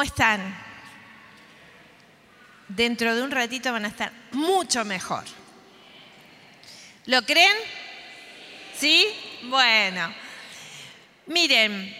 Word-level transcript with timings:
¿Cómo 0.00 0.08
están? 0.08 0.56
Dentro 2.68 3.14
de 3.14 3.20
un 3.20 3.30
ratito 3.30 3.70
van 3.70 3.84
a 3.84 3.88
estar 3.88 4.10
mucho 4.32 4.82
mejor. 4.86 5.24
¿Lo 7.04 7.20
creen? 7.26 7.54
¿Sí? 8.78 9.06
Bueno. 9.50 10.10
Miren, 11.26 11.94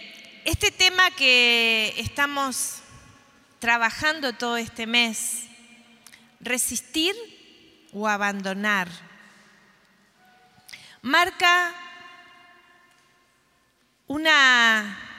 este 0.45 0.71
tema 0.71 1.11
que 1.11 1.93
estamos 1.97 2.81
trabajando 3.59 4.33
todo 4.33 4.57
este 4.57 4.87
mes, 4.87 5.43
resistir 6.39 7.13
o 7.93 8.07
abandonar, 8.07 8.87
marca 11.03 11.71
una, 14.07 15.10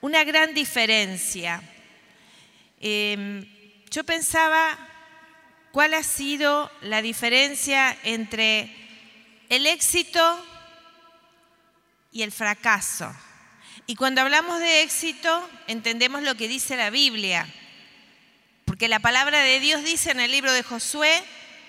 una 0.00 0.24
gran 0.24 0.54
diferencia. 0.54 1.62
Em, 2.80 3.46
yo 3.90 4.04
pensaba 4.04 4.78
cuál 5.72 5.94
ha 5.94 6.02
sido 6.02 6.70
la 6.82 7.02
diferencia 7.02 7.96
entre 8.02 8.74
el 9.48 9.66
éxito 9.66 10.44
y 12.12 12.22
el 12.22 12.32
fracaso. 12.32 13.14
Y 13.86 13.96
cuando 13.96 14.20
hablamos 14.20 14.60
de 14.60 14.82
éxito, 14.82 15.48
entendemos 15.66 16.22
lo 16.22 16.34
que 16.36 16.48
dice 16.48 16.76
la 16.76 16.90
Biblia. 16.90 17.46
Porque 18.64 18.88
la 18.88 19.00
palabra 19.00 19.40
de 19.42 19.60
Dios 19.60 19.82
dice 19.84 20.12
en 20.12 20.20
el 20.20 20.30
libro 20.30 20.52
de 20.52 20.62
Josué, 20.62 21.22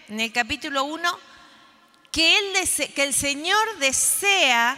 en 0.08 0.20
el 0.20 0.32
capítulo 0.32 0.84
1, 0.84 1.20
que, 2.12 2.38
que 2.96 3.04
el 3.04 3.14
Señor 3.14 3.78
desea 3.80 4.78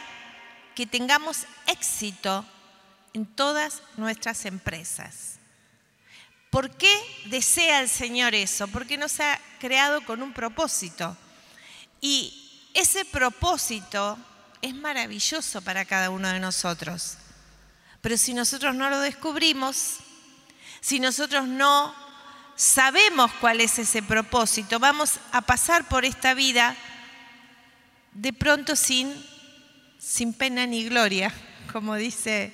que 0.76 0.88
tengamos 0.88 1.46
éxito 1.68 2.46
en 3.14 3.26
todas 3.26 3.82
nuestras 3.98 4.46
empresas. 4.46 5.40
¿Por 6.50 6.70
qué 6.78 6.92
desea 7.26 7.82
el 7.82 7.90
Señor 7.90 8.36
eso? 8.36 8.68
Porque 8.68 8.98
nos 8.98 9.20
ha 9.20 9.40
creado 9.60 10.06
con 10.06 10.22
un 10.22 10.34
propósito. 10.34 11.18
Y 12.00 12.70
ese 12.74 13.06
propósito 13.06 14.18
es 14.62 14.76
maravilloso 14.76 15.62
para 15.62 15.86
cada 15.86 16.10
uno 16.10 16.28
de 16.28 16.40
nosotros. 16.40 17.18
Pero 18.02 18.18
si 18.18 18.34
nosotros 18.34 18.76
no 18.76 18.90
lo 18.90 19.00
descubrimos, 19.00 19.98
si 20.82 21.00
nosotros 21.00 21.48
no 21.48 21.96
sabemos 22.56 23.32
cuál 23.40 23.62
es 23.62 23.80
ese 23.80 24.04
propósito, 24.04 24.80
vamos 24.80 25.20
a 25.32 25.42
pasar 25.42 25.88
por 25.88 26.06
esta 26.06 26.34
vida 26.34 26.76
de 28.14 28.32
pronto 28.32 28.76
sin, 28.76 29.12
sin 29.98 30.34
pena 30.34 30.68
ni 30.68 30.84
gloria, 30.86 31.34
como 31.74 31.96
dice 31.96 32.54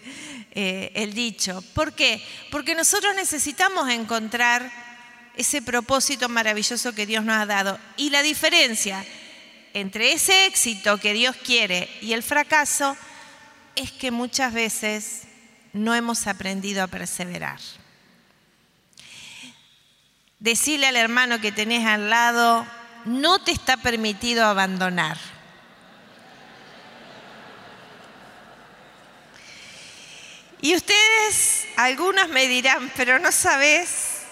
eh, 0.52 0.92
el 0.96 1.14
dicho. 1.14 1.62
¿Por 1.74 1.94
qué? 1.94 2.24
Porque 2.50 2.74
nosotros 2.74 3.14
necesitamos 3.16 3.90
encontrar 3.90 4.72
ese 5.36 5.62
propósito 5.62 6.30
maravilloso 6.30 6.96
que 6.96 7.06
Dios 7.06 7.26
nos 7.26 7.36
ha 7.36 7.46
dado. 7.46 7.78
Y 7.98 8.10
la 8.10 8.24
diferencia 8.24 9.06
entre 9.74 10.14
ese 10.14 10.46
éxito 10.46 10.98
que 10.98 11.14
Dios 11.14 11.36
quiere 11.36 11.90
y 12.02 12.14
el 12.14 12.24
fracaso 12.24 12.98
es 13.76 13.92
que 13.92 14.10
muchas 14.10 14.54
veces 14.54 15.24
no 15.74 15.94
hemos 15.94 16.26
aprendido 16.26 16.82
a 16.82 16.88
perseverar. 16.88 17.60
Decirle 20.40 20.88
al 20.88 20.96
hermano 20.96 21.42
que 21.42 21.52
tenés 21.52 21.86
al 21.86 22.10
lado, 22.10 22.66
no 23.04 23.40
te 23.40 23.52
está 23.52 23.76
permitido 23.78 24.46
abandonar. 24.46 25.18
Y 30.62 30.76
ustedes, 30.76 31.66
algunos 31.78 32.28
me 32.30 32.48
dirán, 32.48 32.92
pero 32.98 33.18
no 33.18 33.32
sabes 33.32 34.24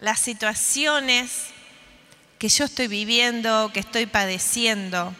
las 0.00 0.18
situaciones 0.18 1.46
que 2.38 2.48
yo 2.48 2.64
estoy 2.64 2.88
viviendo, 2.88 3.70
que 3.72 3.80
estoy 3.80 4.06
padeciendo. 4.06 5.14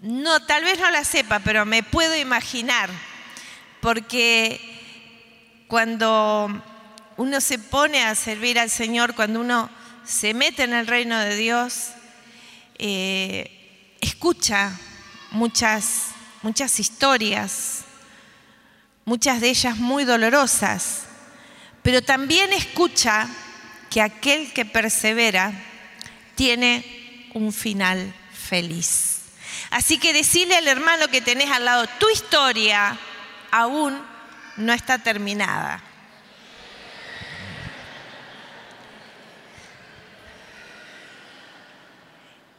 No, 0.00 0.44
tal 0.44 0.64
vez 0.64 0.80
no 0.80 0.90
la 0.90 1.04
sepa, 1.04 1.38
pero 1.40 1.64
me 1.66 1.82
puedo 1.82 2.16
imaginar 2.16 2.90
porque 3.80 4.60
cuando 5.68 6.50
uno 7.16 7.40
se 7.40 7.58
pone 7.58 8.02
a 8.02 8.14
servir 8.16 8.58
al 8.58 8.70
Señor, 8.70 9.14
cuando 9.14 9.40
uno 9.40 9.70
se 10.04 10.34
mete 10.34 10.64
en 10.64 10.72
el 10.72 10.86
reino 10.88 11.18
de 11.18 11.36
Dios, 11.36 11.90
eh, 12.78 13.96
escucha 14.00 14.72
muchas, 15.30 16.08
muchas 16.42 16.80
historias, 16.80 17.84
muchas 19.04 19.40
de 19.40 19.50
ellas 19.50 19.76
muy 19.76 20.04
dolorosas, 20.04 21.02
pero 21.82 22.02
también 22.02 22.52
escucha 22.52 23.28
que 23.90 24.00
aquel 24.00 24.52
que 24.52 24.64
persevera 24.64 25.52
tiene 26.34 27.28
un 27.34 27.52
final 27.52 28.14
feliz. 28.32 29.20
Así 29.70 29.98
que 29.98 30.12
decirle 30.12 30.56
al 30.56 30.68
hermano 30.68 31.08
que 31.08 31.20
tenés 31.20 31.50
al 31.50 31.64
lado, 31.64 31.86
tu 31.98 32.08
historia 32.08 32.96
aún 33.50 34.00
no 34.56 34.72
está 34.72 34.98
terminada. 34.98 35.82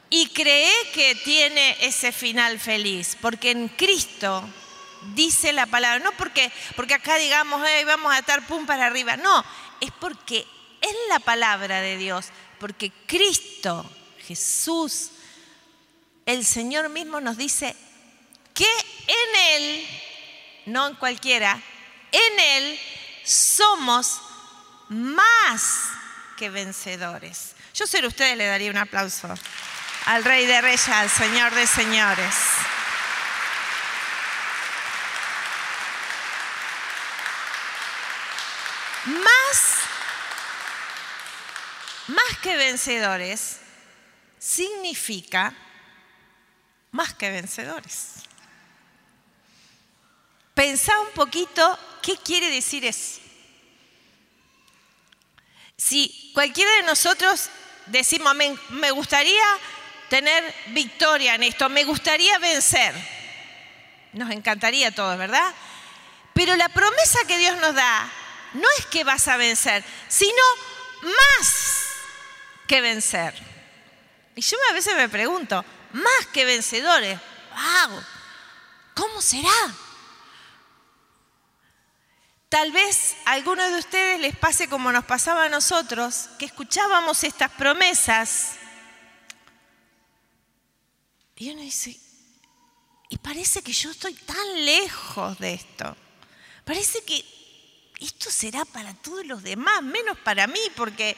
Y 0.09 0.27
cree 0.27 0.73
que 0.93 1.15
tiene 1.15 1.77
ese 1.81 2.11
final 2.11 2.59
feliz, 2.59 3.17
porque 3.21 3.51
en 3.51 3.69
Cristo 3.69 4.47
dice 5.13 5.53
la 5.53 5.65
palabra, 5.65 6.03
no 6.03 6.11
porque, 6.13 6.51
porque 6.75 6.93
acá 6.93 7.17
digamos, 7.17 7.61
vamos 7.85 8.13
a 8.13 8.19
estar 8.19 8.45
pum 8.47 8.65
para 8.65 8.87
arriba, 8.87 9.17
no, 9.17 9.43
es 9.79 9.91
porque 9.99 10.45
es 10.81 10.95
la 11.09 11.19
palabra 11.19 11.81
de 11.81 11.97
Dios, 11.97 12.27
porque 12.59 12.91
Cristo, 13.05 13.89
Jesús, 14.27 15.11
el 16.25 16.45
Señor 16.45 16.89
mismo 16.89 17.19
nos 17.19 17.37
dice 17.37 17.75
que 18.53 18.65
en 19.07 19.35
Él 19.53 19.87
no 20.67 20.87
en 20.87 20.95
cualquiera, 20.95 21.59
en 22.11 22.39
Él 22.39 22.79
somos 23.23 24.21
más 24.89 25.89
que 26.37 26.49
vencedores. 26.49 27.55
Yo 27.73 27.87
ser 27.87 28.05
ustedes 28.05 28.37
le 28.37 28.45
daría 28.45 28.69
un 28.69 28.77
aplauso 28.77 29.33
al 30.05 30.23
Rey 30.23 30.45
de 30.45 30.61
Reyes, 30.61 30.89
al 30.89 31.09
Señor 31.09 31.53
de 31.53 31.67
Señores. 31.67 32.35
Más, 39.05 39.81
más 42.07 42.37
que 42.41 42.57
vencedores 42.57 43.57
significa 44.39 45.53
más 46.91 47.13
que 47.13 47.29
vencedores. 47.29 48.15
Pensá 50.53 50.99
un 50.99 51.11
poquito 51.11 51.79
qué 52.01 52.17
quiere 52.17 52.49
decir 52.49 52.85
eso. 52.85 53.21
Si 55.77 56.31
cualquiera 56.33 56.71
de 56.73 56.83
nosotros 56.83 57.49
decimos, 57.87 58.35
me, 58.69 58.91
gustaría 58.91 59.43
tener 60.09 60.53
victoria 60.67 61.35
en 61.35 61.43
esto, 61.43 61.69
me 61.69 61.83
gustaría 61.83 62.37
vencer, 62.37 62.93
nos 64.13 64.29
encantaría 64.31 64.89
a 64.89 64.91
todos, 64.91 65.17
¿verdad? 65.17 65.53
Pero 66.33 66.55
la 66.55 66.69
promesa 66.69 67.19
que 67.27 67.37
Dios 67.37 67.57
nos 67.57 67.73
da 67.73 68.11
no 68.53 68.67
es 68.77 68.85
que 68.87 69.03
vas 69.03 69.27
a 69.27 69.37
vencer, 69.37 69.83
sino 70.07 70.41
más 71.01 71.90
que 72.71 72.79
vencer. 72.79 73.33
Y 74.33 74.39
yo 74.39 74.55
a 74.69 74.73
veces 74.73 74.95
me 74.95 75.09
pregunto, 75.09 75.65
más 75.91 76.27
que 76.31 76.45
vencedores, 76.45 77.19
wow, 77.49 78.01
¿cómo 78.95 79.21
será? 79.21 79.75
Tal 82.47 82.71
vez 82.71 83.17
a 83.25 83.33
algunos 83.33 83.69
de 83.73 83.77
ustedes 83.77 84.21
les 84.21 84.37
pase 84.37 84.69
como 84.69 84.89
nos 84.93 85.03
pasaba 85.03 85.43
a 85.43 85.49
nosotros, 85.49 86.29
que 86.39 86.45
escuchábamos 86.45 87.25
estas 87.25 87.51
promesas 87.51 88.53
y 91.35 91.49
uno 91.49 91.59
dice, 91.59 91.99
y 93.09 93.17
parece 93.17 93.61
que 93.61 93.73
yo 93.73 93.91
estoy 93.91 94.13
tan 94.13 94.65
lejos 94.65 95.37
de 95.39 95.55
esto. 95.55 95.97
Parece 96.63 97.03
que 97.03 97.25
esto 97.99 98.31
será 98.31 98.63
para 98.63 98.93
todos 98.93 99.25
los 99.25 99.43
demás, 99.43 99.83
menos 99.83 100.17
para 100.19 100.47
mí, 100.47 100.61
porque 100.77 101.17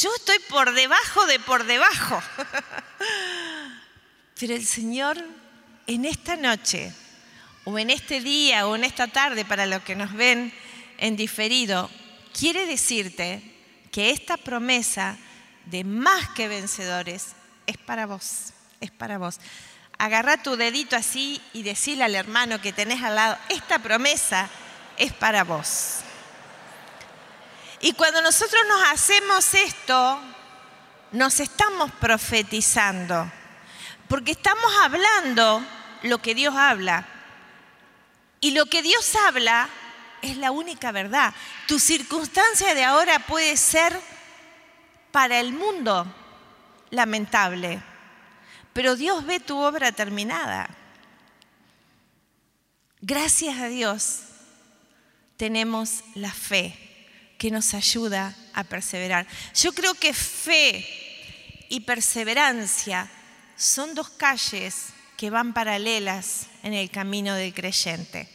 yo 0.00 0.10
estoy 0.16 0.38
por 0.48 0.72
debajo 0.72 1.26
de 1.26 1.38
por 1.40 1.64
debajo. 1.64 2.22
Pero 4.38 4.54
el 4.54 4.66
Señor 4.66 5.22
en 5.86 6.04
esta 6.04 6.36
noche 6.36 6.92
o 7.64 7.78
en 7.78 7.90
este 7.90 8.20
día 8.20 8.66
o 8.66 8.74
en 8.74 8.84
esta 8.84 9.06
tarde 9.06 9.44
para 9.44 9.66
los 9.66 9.82
que 9.82 9.94
nos 9.94 10.12
ven 10.12 10.52
en 10.98 11.16
diferido, 11.16 11.90
quiere 12.38 12.66
decirte 12.66 13.42
que 13.92 14.10
esta 14.10 14.36
promesa 14.36 15.16
de 15.66 15.84
más 15.84 16.28
que 16.30 16.48
vencedores 16.48 17.34
es 17.66 17.78
para 17.78 18.06
vos, 18.06 18.52
es 18.80 18.90
para 18.90 19.18
vos. 19.18 19.38
Agarra 19.98 20.42
tu 20.42 20.56
dedito 20.56 20.96
así 20.96 21.40
y 21.52 21.62
decile 21.62 22.04
al 22.04 22.16
hermano 22.16 22.60
que 22.60 22.72
tenés 22.72 23.02
al 23.02 23.14
lado, 23.14 23.38
esta 23.48 23.78
promesa 23.78 24.50
es 24.96 25.12
para 25.12 25.44
vos. 25.44 26.03
Y 27.84 27.92
cuando 27.92 28.22
nosotros 28.22 28.62
nos 28.66 28.82
hacemos 28.92 29.52
esto, 29.52 30.18
nos 31.12 31.38
estamos 31.38 31.92
profetizando, 31.92 33.30
porque 34.08 34.30
estamos 34.32 34.72
hablando 34.80 35.62
lo 36.00 36.16
que 36.22 36.34
Dios 36.34 36.54
habla. 36.56 37.06
Y 38.40 38.52
lo 38.52 38.64
que 38.64 38.80
Dios 38.80 39.14
habla 39.26 39.68
es 40.22 40.38
la 40.38 40.50
única 40.50 40.92
verdad. 40.92 41.34
Tu 41.68 41.78
circunstancia 41.78 42.74
de 42.74 42.84
ahora 42.84 43.18
puede 43.18 43.54
ser 43.58 44.00
para 45.12 45.38
el 45.38 45.52
mundo 45.52 46.06
lamentable, 46.88 47.82
pero 48.72 48.96
Dios 48.96 49.26
ve 49.26 49.40
tu 49.40 49.58
obra 49.58 49.92
terminada. 49.92 50.70
Gracias 53.02 53.58
a 53.58 53.68
Dios 53.68 54.20
tenemos 55.36 56.02
la 56.14 56.32
fe 56.32 56.83
que 57.44 57.50
nos 57.50 57.74
ayuda 57.74 58.34
a 58.54 58.64
perseverar. 58.64 59.26
Yo 59.54 59.74
creo 59.74 59.92
que 59.92 60.14
fe 60.14 60.82
y 61.68 61.80
perseverancia 61.80 63.06
son 63.54 63.94
dos 63.94 64.08
calles 64.08 64.94
que 65.18 65.28
van 65.28 65.52
paralelas 65.52 66.46
en 66.62 66.72
el 66.72 66.88
camino 66.90 67.34
del 67.34 67.52
creyente, 67.52 68.30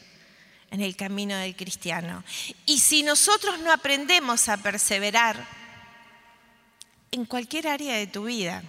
en 0.69 0.81
el 0.81 0.95
camino 0.95 1.35
del 1.37 1.55
cristiano. 1.55 2.23
Y 2.67 2.77
si 2.77 3.01
nosotros 3.01 3.57
no 3.61 3.71
aprendemos 3.71 4.47
a 4.47 4.57
perseverar 4.57 5.43
en 7.09 7.25
cualquier 7.25 7.67
área 7.67 7.95
de 7.95 8.05
tu 8.05 8.25
vida, 8.25 8.61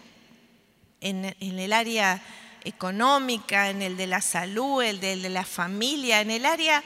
en, 1.03 1.37
el 1.39 1.73
área 1.75 2.19
económica, 2.65 3.69
en 3.69 3.83
el 3.83 3.99
de 3.99 4.07
la 4.07 4.23
salud, 4.23 4.83
el 4.83 5.01
de 5.01 5.17
la 5.29 5.45
familia, 5.45 6.23
en 6.23 6.31
el 6.31 6.47
área 6.47 6.83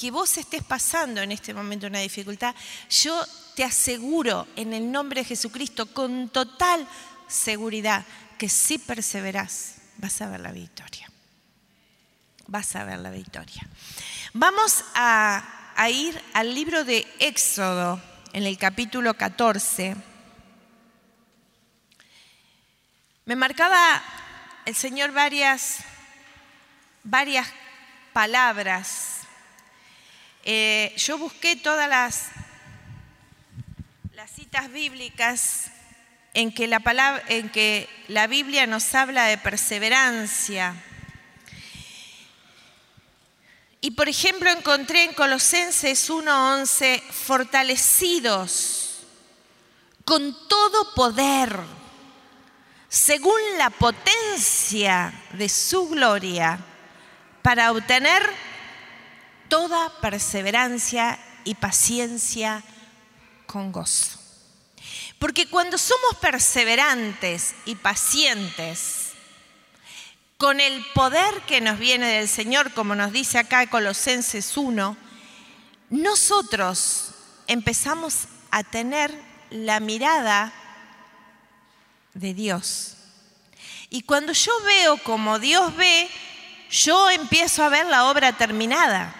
que 0.00 0.10
vos 0.10 0.38
estés 0.38 0.64
pasando 0.64 1.20
en 1.20 1.30
este 1.30 1.52
momento 1.52 1.86
una 1.86 1.98
dificultad, 1.98 2.54
yo 2.88 3.22
te 3.54 3.64
aseguro 3.64 4.48
en 4.56 4.72
el 4.72 4.90
nombre 4.90 5.20
de 5.20 5.26
Jesucristo 5.26 5.92
con 5.92 6.30
total 6.30 6.88
seguridad 7.28 8.06
que 8.38 8.48
si 8.48 8.78
perseverás, 8.78 9.74
vas 9.98 10.22
a 10.22 10.30
ver 10.30 10.40
la 10.40 10.52
victoria. 10.52 11.10
Vas 12.46 12.74
a 12.76 12.84
ver 12.84 12.98
la 13.00 13.10
victoria. 13.10 13.68
Vamos 14.32 14.82
a, 14.94 15.72
a 15.76 15.90
ir 15.90 16.18
al 16.32 16.54
libro 16.54 16.84
de 16.84 17.06
Éxodo, 17.18 18.00
en 18.32 18.44
el 18.44 18.56
capítulo 18.56 19.12
14. 19.12 19.96
Me 23.26 23.36
marcaba 23.36 24.02
el 24.64 24.74
Señor 24.74 25.12
varias, 25.12 25.80
varias 27.04 27.46
palabras 28.14 29.19
eh, 30.44 30.94
yo 30.96 31.18
busqué 31.18 31.56
todas 31.56 31.88
las, 31.88 32.28
las 34.14 34.30
citas 34.30 34.72
bíblicas 34.72 35.70
en 36.34 36.52
que, 36.52 36.66
la 36.66 36.80
palabra, 36.80 37.22
en 37.28 37.50
que 37.50 37.88
la 38.08 38.26
Biblia 38.26 38.66
nos 38.66 38.94
habla 38.94 39.26
de 39.26 39.38
perseverancia. 39.38 40.74
Y 43.82 43.92
por 43.92 44.08
ejemplo 44.08 44.50
encontré 44.50 45.04
en 45.04 45.14
Colosenses 45.14 46.10
1:11, 46.10 47.02
fortalecidos 47.02 48.86
con 50.04 50.36
todo 50.48 50.94
poder, 50.94 51.56
según 52.88 53.40
la 53.56 53.70
potencia 53.70 55.12
de 55.34 55.48
su 55.48 55.88
gloria, 55.88 56.58
para 57.42 57.70
obtener 57.72 58.49
toda 59.50 59.92
perseverancia 60.00 61.18
y 61.44 61.54
paciencia 61.56 62.62
con 63.44 63.70
gozo. 63.72 64.18
Porque 65.18 65.50
cuando 65.50 65.76
somos 65.76 66.16
perseverantes 66.18 67.54
y 67.66 67.74
pacientes, 67.74 69.10
con 70.38 70.58
el 70.60 70.82
poder 70.94 71.42
que 71.42 71.60
nos 71.60 71.78
viene 71.78 72.06
del 72.06 72.28
Señor, 72.28 72.72
como 72.72 72.94
nos 72.94 73.12
dice 73.12 73.38
acá 73.38 73.66
Colosenses 73.66 74.56
1, 74.56 74.96
nosotros 75.90 77.10
empezamos 77.46 78.28
a 78.50 78.64
tener 78.64 79.12
la 79.50 79.80
mirada 79.80 80.54
de 82.14 82.32
Dios. 82.32 82.96
Y 83.90 84.02
cuando 84.02 84.32
yo 84.32 84.52
veo 84.64 84.96
como 85.02 85.38
Dios 85.38 85.76
ve, 85.76 86.08
yo 86.70 87.10
empiezo 87.10 87.62
a 87.62 87.68
ver 87.68 87.84
la 87.86 88.06
obra 88.06 88.32
terminada. 88.32 89.19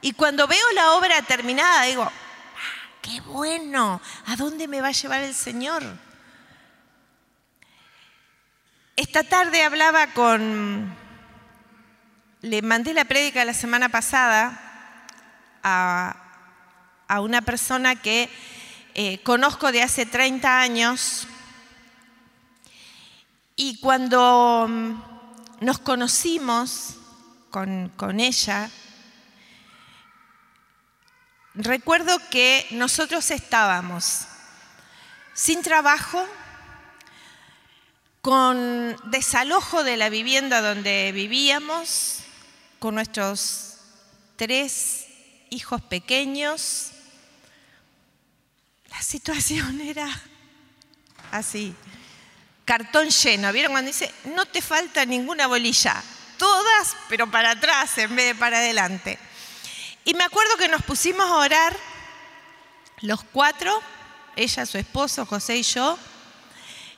Y 0.00 0.12
cuando 0.12 0.46
veo 0.46 0.72
la 0.74 0.92
obra 0.92 1.22
terminada, 1.22 1.82
digo, 1.82 2.04
ah, 2.04 2.12
qué 3.02 3.20
bueno, 3.22 4.00
¿a 4.26 4.36
dónde 4.36 4.68
me 4.68 4.80
va 4.80 4.88
a 4.88 4.92
llevar 4.92 5.22
el 5.22 5.34
Señor? 5.34 5.82
Esta 8.94 9.22
tarde 9.24 9.62
hablaba 9.62 10.08
con, 10.08 10.94
le 12.42 12.62
mandé 12.62 12.94
la 12.94 13.04
prédica 13.04 13.44
la 13.44 13.54
semana 13.54 13.88
pasada 13.88 14.60
a, 15.62 17.20
una 17.20 17.42
persona 17.42 17.96
que 17.96 18.28
eh, 18.94 19.22
conozco 19.22 19.72
de 19.72 19.82
hace 19.82 20.04
30 20.04 20.60
años 20.60 21.26
y 23.56 23.78
cuando 23.80 24.66
mm, 24.68 25.64
nos 25.64 25.78
conocimos 25.78 26.96
con, 27.50 27.90
con 27.96 28.20
ella, 28.20 28.70
recuerdo 31.58 32.20
que 32.30 32.66
nosotros 32.70 33.30
estábamos 33.30 34.26
sin 35.34 35.62
trabajo, 35.62 36.26
con 38.22 38.96
desalojo 39.10 39.84
de 39.84 39.96
la 39.96 40.08
vivienda 40.08 40.60
donde 40.60 41.12
vivíamos, 41.12 42.20
con 42.78 42.94
nuestros 42.94 43.76
tres 44.36 45.06
hijos 45.50 45.82
pequeños. 45.82 46.90
La 48.90 49.02
situación 49.02 49.80
era 49.84 50.08
así, 51.32 51.74
cartón 52.64 53.10
lleno. 53.10 53.52
¿Vieron 53.52 53.72
cuando 53.72 53.90
dice, 53.90 54.12
no 54.36 54.46
te 54.46 54.62
falta 54.62 55.04
ninguna 55.04 55.46
bolilla? 55.46 56.02
Todas, 56.36 56.96
pero 57.08 57.28
para 57.30 57.52
atrás 57.52 57.98
en 57.98 58.14
vez 58.14 58.26
de 58.26 58.34
para 58.36 58.58
adelante. 58.58 59.18
Y 60.08 60.14
me 60.14 60.24
acuerdo 60.24 60.56
que 60.56 60.68
nos 60.68 60.82
pusimos 60.84 61.26
a 61.26 61.36
orar 61.36 61.76
los 63.02 63.22
cuatro, 63.24 63.78
ella, 64.36 64.64
su 64.64 64.78
esposo, 64.78 65.26
José 65.26 65.58
y 65.58 65.62
yo, 65.62 65.98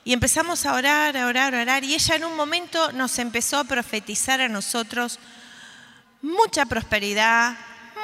y 0.05 0.13
empezamos 0.13 0.65
a 0.65 0.75
orar, 0.75 1.17
a 1.17 1.25
orar, 1.25 1.53
a 1.53 1.61
orar, 1.61 1.83
y 1.83 1.93
ella 1.93 2.15
en 2.15 2.23
un 2.23 2.37
momento 2.37 2.93
nos 2.93 3.19
empezó 3.19 3.57
a 3.57 3.65
profetizar 3.65 4.39
a 4.39 4.47
nosotros 4.47 5.19
mucha 6.21 6.65
prosperidad, 6.67 7.57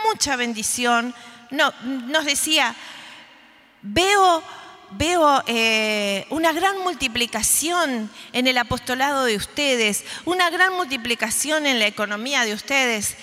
mucha 0.10 0.36
bendición. 0.36 1.16
No, 1.52 1.74
nos 1.84 2.26
decía, 2.26 2.76
veo, 3.82 4.44
veo 4.92 5.42
eh, 5.48 6.28
una 6.32 6.52
gran 6.52 6.80
multiplicación 6.80 8.12
en 8.34 8.48
el 8.48 8.58
apostolado 8.58 9.24
de 9.24 9.38
ustedes, 9.38 10.04
una 10.26 10.50
gran 10.50 10.74
multiplicación 10.74 11.66
en 11.66 11.80
la 11.80 11.88
economía 11.88 12.44
de 12.44 12.54
ustedes. 12.54 13.16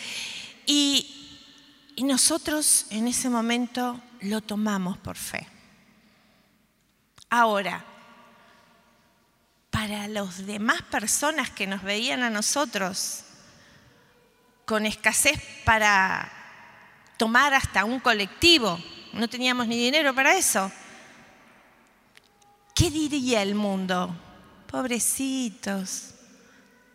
Y, 0.65 1.14
y 1.97 2.05
nosotros 2.05 2.87
en 2.91 3.09
ese 3.09 3.29
momento 3.29 4.01
lo 4.21 4.41
tomamos 4.41 4.99
por 4.99 5.17
fe. 5.17 5.47
Ahora, 7.31 7.85
para 9.71 10.07
las 10.09 10.47
demás 10.47 10.83
personas 10.83 11.51
que 11.51 11.67
nos 11.67 11.83
veían 11.83 12.23
a 12.23 12.31
nosotros 12.31 13.25
con 14.65 14.87
escasez 14.87 15.41
para 15.65 16.31
tomar 17.17 17.55
hasta 17.55 17.85
un 17.85 18.01
colectivo, 18.01 18.79
no 19.13 19.29
teníamos 19.29 19.67
ni 19.67 19.77
dinero 19.77 20.15
para 20.15 20.37
eso, 20.37 20.71
¿qué 22.75 22.91
diría 22.91 23.43
el 23.43 23.55
mundo? 23.55 24.15
Pobrecitos, 24.71 26.15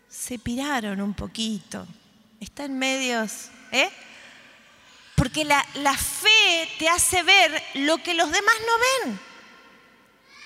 se 0.10 0.40
piraron 0.40 1.02
un 1.02 1.14
poquito, 1.14 1.86
están 2.40 2.78
medios, 2.78 3.50
¿eh? 3.72 3.90
Porque 5.20 5.44
la, 5.44 5.98
fe 5.98 6.70
te 6.80 6.88
hace 6.88 7.24
ver 7.24 7.62
lo 7.74 7.98
que 7.98 8.14
los 8.14 8.32
demás 8.32 8.56
no 8.66 9.08
ven. 9.10 9.20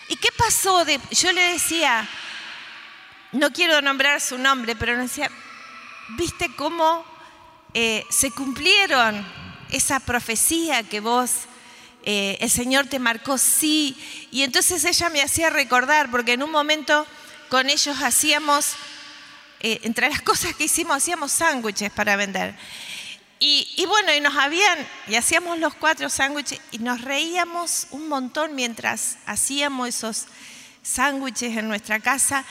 ¿Y 0.09 0.15
qué 0.15 0.29
pasó? 0.35 0.83
De, 0.83 0.99
yo 1.11 1.31
le 1.31 1.41
decía, 1.53 2.09
no 3.33 3.53
quiero 3.53 3.83
nombrar 3.83 4.19
su 4.19 4.39
nombre, 4.39 4.75
pero 4.75 4.95
le 4.95 5.03
decía, 5.03 5.29
¿viste 6.17 6.49
cómo 6.55 7.05
eh, 7.75 8.03
se 8.09 8.31
cumplieron 8.31 9.23
esa 9.69 9.99
profecía 9.99 10.81
que 10.81 11.01
vos, 11.01 11.31
eh, 12.03 12.39
el 12.41 12.49
Señor 12.49 12.87
te 12.87 12.97
marcó? 12.97 13.37
Sí. 13.37 13.95
Y 14.31 14.41
entonces 14.41 14.83
ella 14.85 15.09
me 15.09 15.21
hacía 15.21 15.51
recordar, 15.51 16.09
porque 16.09 16.33
en 16.33 16.41
un 16.41 16.49
momento 16.49 17.05
con 17.49 17.69
ellos 17.69 18.01
hacíamos, 18.01 18.73
eh, 19.59 19.81
entre 19.83 20.09
las 20.09 20.21
cosas 20.23 20.55
que 20.55 20.63
hicimos, 20.63 20.97
hacíamos 20.97 21.31
sándwiches 21.31 21.91
para 21.91 22.15
vender. 22.15 22.55
Y, 23.45 23.85
bueno, 23.87 24.13
y 24.13 24.21
nos 24.21 24.37
habían, 24.37 24.87
y 25.05 25.15
hacíamos 25.15 25.59
los 25.59 25.73
cuatro 25.73 26.09
sándwiches 26.09 26.61
y 26.71 26.77
nos 26.77 27.01
reíamos 27.01 27.87
un 27.91 28.07
montón 28.07 28.55
mientras 28.55 29.17
hacíamos 29.25 29.89
esos 29.89 30.27
sándwiches 30.81 31.57
en 31.57 31.67
nuestra 31.67 31.99
casa 31.99 32.45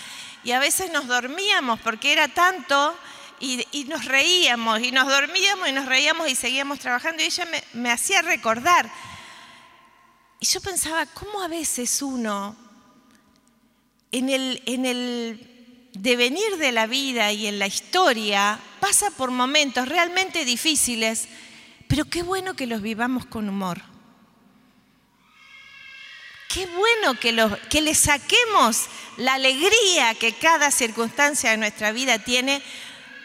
y 0.44 0.52
a 0.52 0.58
veces 0.58 0.92
nos 0.92 1.06
dormíamos 1.06 1.80
porque 1.80 2.12
era 2.12 2.28
tanto 2.28 2.94
y, 3.40 3.86
nos 3.88 4.04
reíamos 4.04 4.82
y 4.82 4.92
nos 4.92 5.08
dormíamos 5.08 5.66
y 5.66 5.72
nos 5.72 5.86
reíamos 5.86 6.28
y 6.28 6.34
seguíamos 6.34 6.78
trabajando 6.78 7.22
y 7.22 7.26
ella 7.26 7.46
me, 7.46 7.64
me 7.72 7.90
hacía 7.90 8.20
recordar. 8.20 8.92
Y 10.40 10.44
yo 10.44 10.60
pensaba, 10.60 11.06
¿cómo 11.06 11.40
a 11.40 11.48
veces 11.48 12.02
uno 12.02 12.54
en 14.10 14.28
el, 14.28 14.62
en 14.66 14.84
el 14.84 15.51
devenir 15.92 16.56
de 16.58 16.72
la 16.72 16.86
vida 16.86 17.32
y 17.32 17.46
en 17.46 17.58
la 17.58 17.66
historia 17.66 18.58
pasa 18.80 19.10
por 19.10 19.30
momentos 19.30 19.88
realmente 19.88 20.44
difíciles, 20.44 21.28
pero 21.88 22.04
qué 22.06 22.22
bueno 22.22 22.54
que 22.54 22.66
los 22.66 22.82
vivamos 22.82 23.26
con 23.26 23.48
humor. 23.48 23.82
Qué 26.48 26.66
bueno 26.66 27.18
que, 27.18 27.34
que 27.70 27.80
le 27.80 27.94
saquemos 27.94 28.86
la 29.16 29.34
alegría 29.34 30.14
que 30.14 30.34
cada 30.34 30.70
circunstancia 30.70 31.50
de 31.50 31.56
nuestra 31.56 31.92
vida 31.92 32.18
tiene 32.18 32.62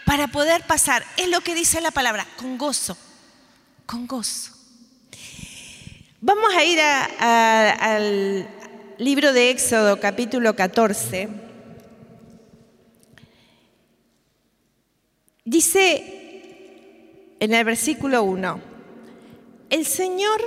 para 0.05 0.29
poder 0.29 0.63
pasar. 0.63 1.05
Es 1.17 1.27
lo 1.27 1.41
que 1.41 1.53
dice 1.53 1.81
la 1.81 1.91
palabra, 1.91 2.25
con 2.37 2.57
gozo, 2.57 2.97
con 3.85 4.07
gozo. 4.07 4.53
Vamos 6.21 6.53
a 6.55 6.63
ir 6.63 6.79
al 6.81 8.47
libro 8.97 9.33
de 9.33 9.51
Éxodo 9.51 9.99
capítulo 9.99 10.55
14. 10.55 11.46
Dice 15.47 17.37
en 17.39 17.53
el 17.53 17.63
versículo 17.63 18.21
1, 18.23 18.59
el 19.69 19.85
Señor 19.85 20.41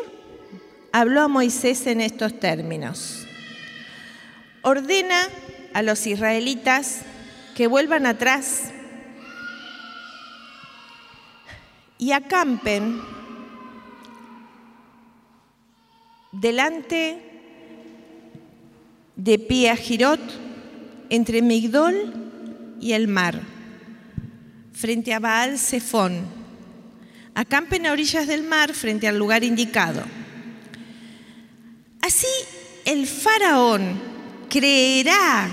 habló 0.93 1.23
a 1.23 1.29
Moisés 1.29 1.87
en 1.87 2.03
estos 2.03 2.39
términos. 2.39 3.27
Ordena 4.61 5.27
a 5.73 5.81
los 5.81 6.07
israelitas 6.07 7.01
que 7.57 7.67
vuelvan 7.67 8.05
atrás 8.05 8.73
y 11.97 12.13
acampen 12.13 13.01
delante 16.31 17.23
de 19.17 19.39
Piahirot 19.39 20.21
entre 21.09 21.41
Migdol 21.41 22.77
y 22.83 22.93
el 22.93 23.09
mar 23.09 23.60
frente 24.81 25.13
a 25.13 25.19
Baal 25.19 25.59
Zephón. 25.59 26.25
Acampen 27.35 27.85
a 27.85 27.93
orillas 27.93 28.27
del 28.27 28.45
mar 28.45 28.73
frente 28.73 29.07
al 29.07 29.19
lugar 29.19 29.45
indicado. 29.45 30.03
Así 32.01 32.27
el 32.87 33.07
faraón 33.07 34.01
creerá 34.49 35.51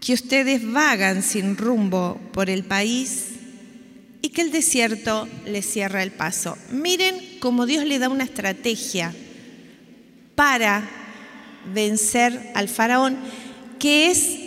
que 0.00 0.12
ustedes 0.12 0.70
vagan 0.70 1.24
sin 1.24 1.56
rumbo 1.56 2.20
por 2.32 2.48
el 2.48 2.62
país 2.62 3.30
y 4.22 4.28
que 4.28 4.42
el 4.42 4.52
desierto 4.52 5.28
les 5.44 5.66
cierra 5.66 6.04
el 6.04 6.12
paso. 6.12 6.56
Miren 6.70 7.16
cómo 7.40 7.66
Dios 7.66 7.84
le 7.84 7.98
da 7.98 8.08
una 8.08 8.22
estrategia 8.22 9.12
para 10.36 10.88
vencer 11.74 12.52
al 12.54 12.68
faraón, 12.68 13.16
que 13.80 14.12
es 14.12 14.43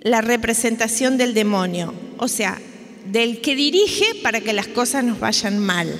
la 0.00 0.20
representación 0.20 1.18
del 1.18 1.34
demonio, 1.34 1.94
o 2.18 2.28
sea, 2.28 2.60
del 3.06 3.40
que 3.40 3.54
dirige 3.54 4.14
para 4.22 4.40
que 4.40 4.52
las 4.52 4.66
cosas 4.68 5.04
nos 5.04 5.20
vayan 5.20 5.58
mal. 5.58 5.98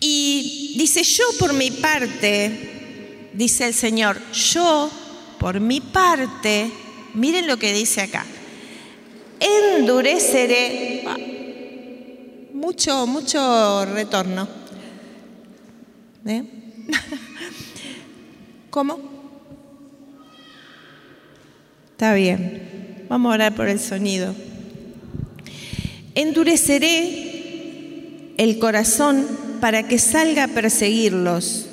Y 0.00 0.74
dice, 0.76 1.02
yo 1.04 1.24
por 1.38 1.52
mi 1.52 1.70
parte, 1.70 3.30
dice 3.32 3.66
el 3.66 3.74
Señor, 3.74 4.20
yo 4.32 4.90
por 5.38 5.60
mi 5.60 5.80
parte, 5.80 6.70
miren 7.14 7.46
lo 7.46 7.58
que 7.58 7.72
dice 7.72 8.02
acá, 8.02 8.26
endureceré, 9.40 11.04
ah, 11.06 11.16
mucho, 12.52 13.06
mucho 13.06 13.84
retorno. 13.86 14.48
¿Eh? 16.26 16.42
¿Cómo? 18.70 19.15
Está 21.96 22.12
bien. 22.12 23.06
Vamos 23.08 23.30
a 23.30 23.34
orar 23.36 23.54
por 23.54 23.68
el 23.68 23.80
sonido. 23.80 24.34
Endureceré 26.14 28.34
el 28.36 28.58
corazón 28.58 29.26
para 29.62 29.88
que 29.88 29.98
salga 29.98 30.44
a 30.44 30.48
perseguirlos 30.48 31.64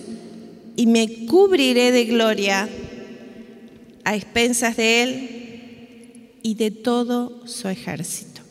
y 0.78 0.88
me 0.88 1.26
cubriré 1.26 1.92
de 1.92 2.06
gloria 2.06 2.70
a 4.06 4.16
expensas 4.16 4.78
de 4.78 5.04
él 5.04 6.32
y 6.42 6.56
de 6.56 6.72
todo 6.72 7.46
su 7.46 7.68
ejército. 7.68 8.44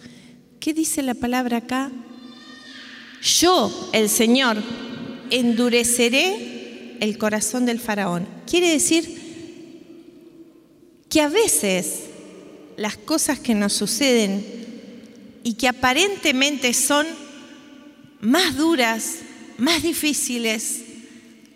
¿Qué 0.60 0.74
dice 0.74 1.00
la 1.00 1.14
palabra 1.14 1.56
acá? 1.56 1.90
Yo, 3.22 3.88
el 3.94 4.10
Señor, 4.10 4.58
endureceré 5.30 6.98
el 7.00 7.16
corazón 7.16 7.64
del 7.64 7.80
faraón. 7.80 8.28
Quiere 8.46 8.68
decir 8.68 9.21
que 11.12 11.20
a 11.20 11.28
veces 11.28 12.04
las 12.78 12.96
cosas 12.96 13.38
que 13.38 13.54
nos 13.54 13.74
suceden 13.74 14.42
y 15.44 15.54
que 15.54 15.68
aparentemente 15.68 16.72
son 16.72 17.06
más 18.22 18.56
duras, 18.56 19.16
más 19.58 19.82
difíciles, 19.82 20.80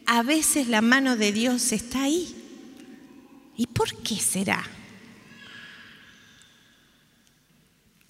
a 0.04 0.22
veces 0.22 0.68
la 0.68 0.82
mano 0.82 1.16
de 1.16 1.32
Dios 1.32 1.72
está 1.72 2.02
ahí. 2.02 2.34
¿Y 3.56 3.66
por 3.68 3.96
qué 4.02 4.16
será? 4.16 4.62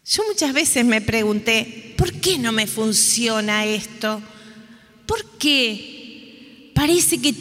Yo 0.04 0.24
muchas 0.26 0.52
veces 0.52 0.84
me 0.84 1.00
pregunté, 1.00 1.94
¿por 1.96 2.12
qué 2.14 2.38
no 2.38 2.50
me 2.50 2.66
funciona 2.66 3.66
esto? 3.66 4.20
¿Por 5.06 5.38
qué 5.38 6.72
parece 6.74 7.20
que 7.20 7.32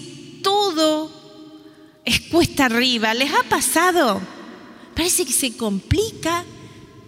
todo 0.44 1.15
es 2.06 2.22
cuesta 2.22 2.66
arriba. 2.66 3.14
¿Les 3.14 3.32
ha 3.34 3.44
pasado? 3.50 4.22
Parece 4.96 5.26
que 5.26 5.34
se 5.34 5.58
complica 5.58 6.46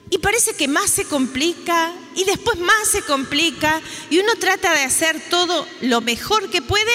y 0.09 0.17
parece 0.17 0.53
que 0.55 0.67
más 0.67 0.89
se 0.89 1.05
complica 1.05 1.93
y 2.15 2.25
después 2.25 2.59
más 2.59 2.89
se 2.89 3.01
complica 3.03 3.81
y 4.09 4.19
uno 4.19 4.33
trata 4.39 4.73
de 4.73 4.81
hacer 4.81 5.21
todo 5.29 5.67
lo 5.81 6.01
mejor 6.01 6.49
que 6.49 6.61
puede 6.61 6.91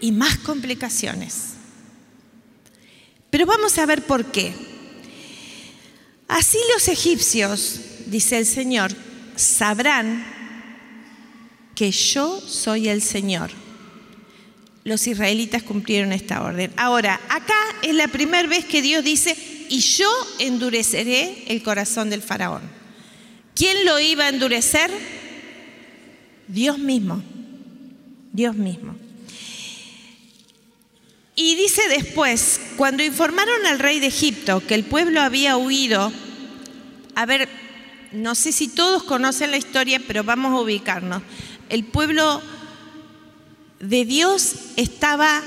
y 0.00 0.12
más 0.12 0.36
complicaciones. 0.38 1.54
Pero 3.30 3.46
vamos 3.46 3.78
a 3.78 3.86
ver 3.86 4.04
por 4.06 4.26
qué. 4.26 4.54
Así 6.28 6.58
los 6.74 6.88
egipcios, 6.88 7.80
dice 8.06 8.38
el 8.38 8.46
Señor, 8.46 8.92
sabrán 9.34 10.26
que 11.74 11.90
yo 11.90 12.40
soy 12.40 12.88
el 12.88 13.02
Señor 13.02 13.50
los 14.88 15.06
israelitas 15.06 15.62
cumplieron 15.62 16.12
esta 16.12 16.42
orden. 16.42 16.72
Ahora, 16.76 17.20
acá 17.28 17.54
es 17.82 17.94
la 17.94 18.08
primera 18.08 18.48
vez 18.48 18.64
que 18.64 18.82
Dios 18.82 19.04
dice, 19.04 19.36
y 19.68 19.80
yo 19.80 20.10
endureceré 20.38 21.44
el 21.48 21.62
corazón 21.62 22.10
del 22.10 22.22
faraón. 22.22 22.62
¿Quién 23.54 23.84
lo 23.84 24.00
iba 24.00 24.24
a 24.24 24.28
endurecer? 24.28 24.90
Dios 26.48 26.78
mismo. 26.78 27.22
Dios 28.32 28.56
mismo. 28.56 28.96
Y 31.36 31.54
dice 31.54 31.82
después, 31.88 32.60
cuando 32.76 33.04
informaron 33.04 33.66
al 33.66 33.78
rey 33.78 34.00
de 34.00 34.08
Egipto 34.08 34.60
que 34.66 34.74
el 34.74 34.84
pueblo 34.84 35.20
había 35.20 35.56
huido, 35.56 36.12
a 37.14 37.26
ver, 37.26 37.48
no 38.12 38.34
sé 38.34 38.52
si 38.52 38.68
todos 38.68 39.04
conocen 39.04 39.50
la 39.50 39.56
historia, 39.56 40.00
pero 40.06 40.24
vamos 40.24 40.52
a 40.52 40.60
ubicarnos. 40.60 41.22
El 41.68 41.84
pueblo 41.84 42.42
de 43.80 44.04
Dios 44.04 44.54
estaba 44.76 45.42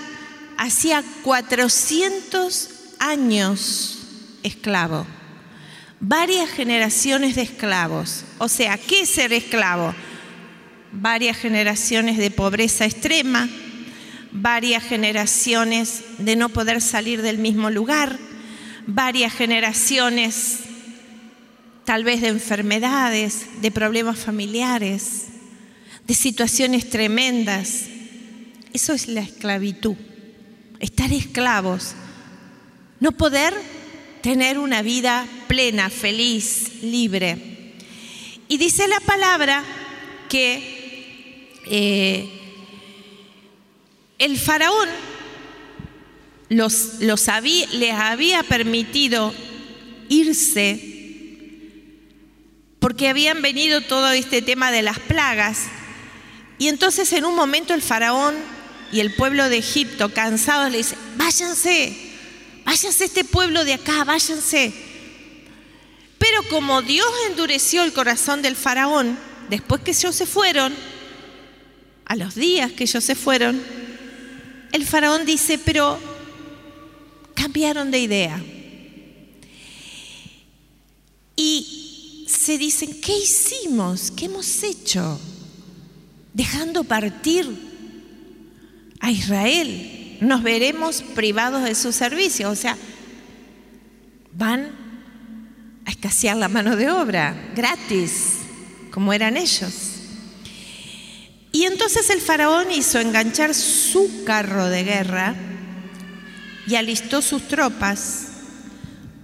hacía 0.57 1.03
400 1.23 2.69
años 2.99 3.99
esclavo, 4.43 5.05
varias 5.99 6.49
generaciones 6.49 7.35
de 7.35 7.41
esclavos. 7.43 8.25
O 8.37 8.47
sea, 8.47 8.77
¿qué 8.77 9.05
ser 9.05 9.33
esclavo? 9.33 9.93
Varias 10.91 11.37
generaciones 11.37 12.17
de 12.17 12.31
pobreza 12.31 12.85
extrema, 12.85 13.49
varias 14.31 14.83
generaciones 14.83 16.03
de 16.17 16.35
no 16.35 16.49
poder 16.49 16.81
salir 16.81 17.21
del 17.21 17.37
mismo 17.37 17.69
lugar, 17.69 18.17
varias 18.87 19.33
generaciones 19.33 20.59
tal 21.85 22.03
vez 22.03 22.21
de 22.21 22.27
enfermedades, 22.27 23.61
de 23.61 23.71
problemas 23.71 24.19
familiares, 24.19 25.27
de 26.07 26.13
situaciones 26.13 26.89
tremendas. 26.89 27.85
Eso 28.73 28.93
es 28.93 29.07
la 29.07 29.21
esclavitud, 29.21 29.95
estar 30.79 31.11
esclavos, 31.11 31.93
no 32.99 33.11
poder 33.11 33.53
tener 34.21 34.57
una 34.57 34.81
vida 34.81 35.27
plena, 35.47 35.89
feliz, 35.89 36.81
libre. 36.81 37.73
Y 38.47 38.57
dice 38.57 38.87
la 38.87 38.99
palabra 39.01 39.63
que 40.29 41.51
eh, 41.65 42.29
el 44.17 44.37
faraón 44.37 44.87
los, 46.49 46.99
los 47.01 47.27
les 47.73 47.93
había 47.93 48.43
permitido 48.43 49.33
irse 50.09 50.91
porque 52.79 53.09
habían 53.09 53.41
venido 53.41 53.81
todo 53.81 54.11
este 54.11 54.41
tema 54.41 54.71
de 54.71 54.81
las 54.81 54.99
plagas. 54.99 55.67
Y 56.57 56.67
entonces 56.67 57.13
en 57.13 57.25
un 57.25 57.35
momento 57.35 57.73
el 57.73 57.81
faraón 57.81 58.35
y 58.91 58.99
el 58.99 59.13
pueblo 59.13 59.47
de 59.49 59.57
Egipto, 59.57 60.13
cansados, 60.13 60.71
le 60.71 60.79
dice, 60.79 60.95
váyanse, 61.15 61.95
váyanse 62.65 63.05
este 63.05 63.23
pueblo 63.23 63.63
de 63.63 63.73
acá, 63.73 64.03
váyanse. 64.03 64.73
Pero 66.17 66.43
como 66.49 66.81
Dios 66.81 67.07
endureció 67.29 67.83
el 67.83 67.93
corazón 67.93 68.41
del 68.41 68.55
faraón, 68.55 69.17
después 69.49 69.81
que 69.81 69.91
ellos 69.91 70.15
se 70.15 70.25
fueron, 70.25 70.73
a 72.05 72.15
los 72.15 72.35
días 72.35 72.71
que 72.73 72.83
ellos 72.83 73.03
se 73.03 73.15
fueron, 73.15 73.61
el 74.71 74.85
faraón 74.85 75.25
dice, 75.25 75.57
pero 75.57 75.97
cambiaron 77.33 77.91
de 77.91 77.99
idea. 77.99 78.43
Y 81.35 82.25
se 82.27 82.57
dicen, 82.57 82.99
¿qué 83.01 83.17
hicimos? 83.17 84.11
¿Qué 84.11 84.25
hemos 84.25 84.63
hecho? 84.63 85.19
Dejando 86.33 86.83
partir 86.83 87.70
a 89.01 89.11
Israel. 89.11 90.17
Nos 90.21 90.43
veremos 90.43 91.01
privados 91.01 91.63
de 91.63 91.75
su 91.75 91.91
servicio. 91.91 92.49
O 92.49 92.55
sea, 92.55 92.77
van 94.33 94.71
a 95.85 95.89
escasear 95.89 96.37
la 96.37 96.47
mano 96.47 96.75
de 96.75 96.89
obra, 96.89 97.51
gratis, 97.55 98.37
como 98.91 99.11
eran 99.11 99.35
ellos. 99.35 99.73
Y 101.51 101.65
entonces 101.65 102.09
el 102.09 102.21
faraón 102.21 102.71
hizo 102.71 102.99
enganchar 102.99 103.53
su 103.53 104.23
carro 104.23 104.67
de 104.67 104.83
guerra 104.83 105.35
y 106.67 106.75
alistó 106.75 107.21
sus 107.21 107.47
tropas. 107.47 108.27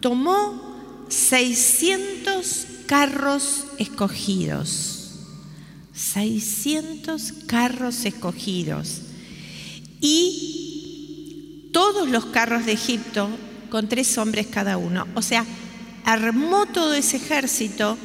Tomó 0.01 1.05
600 1.07 2.67
carros 2.85 3.65
escogidos. 3.77 5.11
600 5.93 7.33
carros 7.47 8.05
escogidos. 8.05 9.01
Y 10.01 11.69
todos 11.71 12.09
los 12.09 12.25
carros 12.25 12.65
de 12.65 12.73
Egipto 12.73 13.29
con 13.69 13.87
tres 13.87 14.17
hombres 14.17 14.47
cada 14.47 14.77
uno. 14.77 15.07
O 15.15 15.21
sea, 15.21 15.45
armó 16.05 16.65
todo 16.65 16.93
ese 16.93 17.17
ejército, 17.17 17.97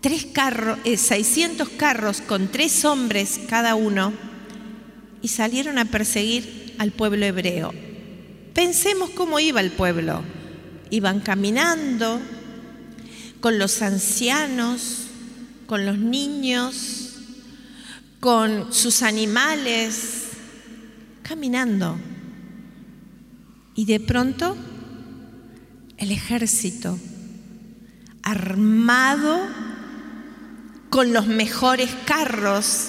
tres 0.00 0.26
carros, 0.26 0.78
600 0.84 1.68
eh, 1.68 1.70
carros 1.76 2.20
con 2.20 2.48
tres 2.48 2.84
hombres 2.84 3.40
cada 3.48 3.74
uno, 3.74 4.12
y 5.22 5.28
salieron 5.28 5.78
a 5.78 5.84
perseguir 5.84 6.74
al 6.78 6.92
pueblo 6.92 7.26
hebreo. 7.26 7.74
Pensemos 8.54 9.10
cómo 9.10 9.38
iba 9.38 9.60
el 9.60 9.70
pueblo. 9.70 10.22
Iban 10.90 11.20
caminando 11.20 12.20
con 13.40 13.58
los 13.58 13.82
ancianos, 13.82 15.06
con 15.66 15.86
los 15.86 15.98
niños, 15.98 17.16
con 18.18 18.72
sus 18.72 19.02
animales, 19.02 20.29
caminando. 21.30 21.96
Y 23.76 23.84
de 23.84 24.00
pronto 24.00 24.56
el 25.96 26.10
ejército 26.10 26.98
armado 28.24 29.38
con 30.88 31.12
los 31.12 31.28
mejores 31.28 31.88
carros. 32.04 32.88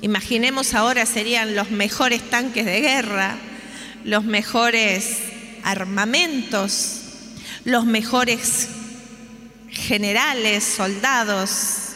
Imaginemos 0.00 0.74
ahora 0.74 1.06
serían 1.06 1.54
los 1.54 1.70
mejores 1.70 2.28
tanques 2.30 2.66
de 2.66 2.80
guerra, 2.80 3.38
los 4.04 4.24
mejores 4.24 5.20
armamentos, 5.62 7.02
los 7.64 7.84
mejores 7.84 8.70
generales, 9.68 10.64
soldados. 10.64 11.90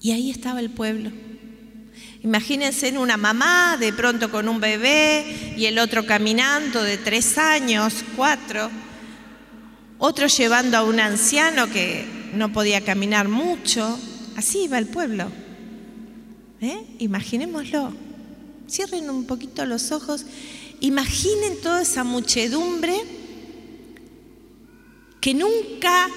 Y 0.00 0.10
ahí 0.10 0.32
estaba 0.32 0.58
el 0.58 0.70
pueblo. 0.70 1.12
Imagínense 2.24 2.88
en 2.88 2.96
una 2.96 3.18
mamá 3.18 3.76
de 3.78 3.92
pronto 3.92 4.30
con 4.30 4.48
un 4.48 4.58
bebé 4.58 5.54
y 5.58 5.66
el 5.66 5.78
otro 5.78 6.06
caminando 6.06 6.82
de 6.82 6.96
tres 6.96 7.36
años, 7.36 8.02
cuatro, 8.16 8.70
otro 9.98 10.26
llevando 10.28 10.78
a 10.78 10.84
un 10.84 11.00
anciano 11.00 11.68
que 11.68 12.06
no 12.32 12.50
podía 12.50 12.82
caminar 12.82 13.28
mucho. 13.28 13.98
Así 14.36 14.62
iba 14.62 14.78
el 14.78 14.86
pueblo. 14.86 15.30
¿Eh? 16.62 16.96
Imaginémoslo. 16.98 17.92
Cierren 18.70 19.10
un 19.10 19.26
poquito 19.26 19.66
los 19.66 19.92
ojos. 19.92 20.24
Imaginen 20.80 21.60
toda 21.60 21.82
esa 21.82 22.04
muchedumbre 22.04 22.94
que 25.20 25.34
nunca 25.34 26.08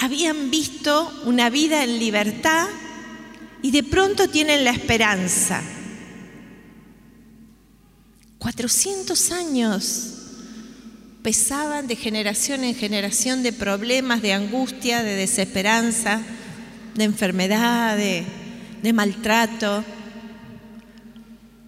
habían 0.00 0.52
visto 0.52 1.12
una 1.24 1.50
vida 1.50 1.82
en 1.82 1.98
libertad 1.98 2.68
y 3.64 3.70
de 3.70 3.82
pronto 3.82 4.28
tienen 4.28 4.62
la 4.62 4.72
esperanza. 4.72 5.62
400 8.36 9.30
años 9.30 10.12
pesaban 11.22 11.86
de 11.86 11.96
generación 11.96 12.62
en 12.62 12.74
generación 12.74 13.42
de 13.42 13.54
problemas, 13.54 14.20
de 14.20 14.34
angustia, 14.34 15.02
de 15.02 15.16
desesperanza, 15.16 16.20
de 16.94 17.04
enfermedad, 17.04 17.96
de, 17.96 18.26
de 18.82 18.92
maltrato, 18.92 19.82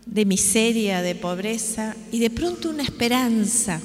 de 0.05 0.27
miseria, 0.27 1.01
de 1.01 1.15
pobreza, 1.15 1.97
y 2.13 2.19
de 2.19 2.29
pronto 2.29 2.69
una 2.69 2.83
esperanza. 2.83 3.81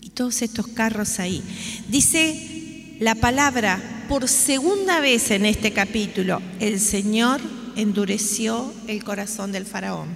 Y 0.00 0.08
todos 0.08 0.40
estos 0.40 0.66
carros 0.68 1.18
ahí. 1.18 1.42
Dice 1.88 2.96
la 3.00 3.16
palabra 3.16 3.99
por 4.10 4.26
segunda 4.26 4.98
vez 4.98 5.30
en 5.30 5.46
este 5.46 5.72
capítulo, 5.72 6.42
el 6.58 6.80
Señor 6.80 7.40
endureció 7.76 8.74
el 8.88 9.04
corazón 9.04 9.52
del 9.52 9.64
faraón. 9.64 10.08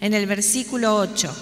En 0.00 0.14
el 0.14 0.26
versículo 0.26 0.96
8, 0.96 1.32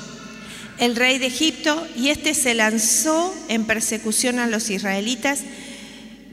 el 0.81 0.97
rey 0.97 1.19
de 1.19 1.29
Egipto, 1.29 1.89
y 1.97 2.11
éste 2.11 2.35
se 2.35 2.53
lanzó 2.53 3.35
en 3.49 3.65
persecución 3.65 4.39
a 4.39 4.47
los 4.47 4.69
israelitas, 4.69 5.41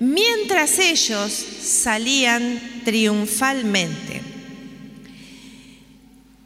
mientras 0.02 0.78
ellos 0.78 1.32
salían 1.32 2.60
triunfalmente. 2.84 4.22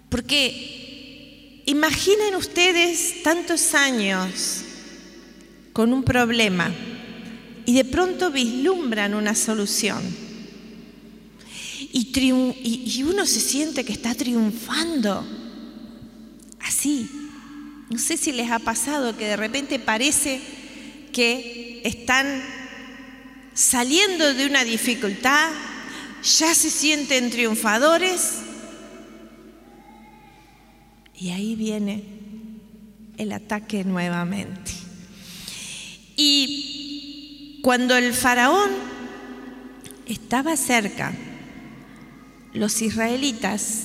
Porque 0.10 1.64
imaginen 1.66 2.36
ustedes 2.36 3.24
tantos 3.24 3.74
años 3.74 4.62
con 5.74 5.94
un 5.94 6.04
problema 6.04 6.72
y 7.66 7.74
de 7.74 7.86
pronto 7.86 8.32
vislumbran 8.32 9.14
una 9.14 9.36
solución. 9.36 10.02
Y, 11.92 13.04
uno 13.04 13.26
se 13.26 13.40
siente 13.40 13.84
que 13.84 13.94
está 13.94 14.14
triunfando. 14.14 15.26
Así. 16.60 17.10
No 17.90 17.98
sé 17.98 18.18
si 18.18 18.32
les 18.32 18.52
ha 18.52 18.60
pasado 18.60 19.18
que 19.18 19.26
de 19.26 19.36
repente 19.36 19.80
parece 19.80 20.40
que 21.12 21.82
están 21.84 22.44
saliendo 23.56 24.34
de 24.34 24.46
una 24.46 24.64
dificultad, 24.64 25.52
ya 26.24 26.54
se 26.54 26.70
sienten 26.70 27.32
triunfadores. 27.32 28.42
Y 31.20 31.32
ahí 31.32 31.56
viene 31.56 32.04
el 33.18 33.32
ataque 33.32 33.84
nuevamente. 33.84 34.72
Y 36.16 36.69
cuando 37.62 37.96
el 37.96 38.14
faraón 38.14 38.70
estaba 40.06 40.56
cerca, 40.56 41.14
los 42.54 42.82
israelitas 42.82 43.84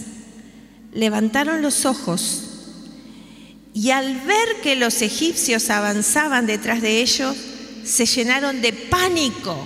levantaron 0.93 1.61
los 1.61 1.85
ojos 1.85 2.55
y 3.75 3.91
al 3.91 4.21
ver 4.21 4.61
que 4.63 4.77
los 4.77 5.03
egipcios 5.03 5.69
avanzaban 5.71 6.47
detrás 6.47 6.81
de 6.81 7.01
ellos, 7.03 7.37
se 7.85 8.07
llenaron 8.07 8.63
de 8.63 8.73
pánico. 8.73 9.57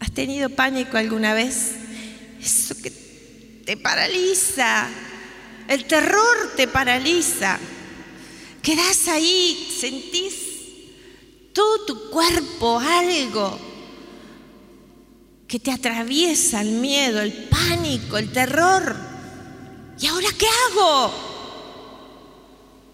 ¿Has 0.00 0.12
tenido 0.12 0.50
pánico 0.50 0.96
alguna 0.96 1.34
vez? 1.34 1.72
Eso 2.42 2.74
que 2.82 2.90
te 3.64 3.76
paraliza, 3.76 4.88
el 5.68 5.84
terror 5.84 6.54
te 6.56 6.66
paraliza. 6.66 7.58
Quedás 8.60 9.06
ahí, 9.06 9.68
sentís 9.80 10.37
todo 11.58 11.84
tu 11.86 12.10
cuerpo 12.10 12.78
algo 12.78 13.58
que 15.48 15.58
te 15.58 15.72
atraviesa 15.72 16.60
el 16.60 16.70
miedo, 16.70 17.20
el 17.20 17.32
pánico, 17.32 18.16
el 18.16 18.30
terror. 18.30 18.94
¿Y 19.98 20.06
ahora 20.06 20.28
qué 20.38 20.46
hago? 20.46 21.12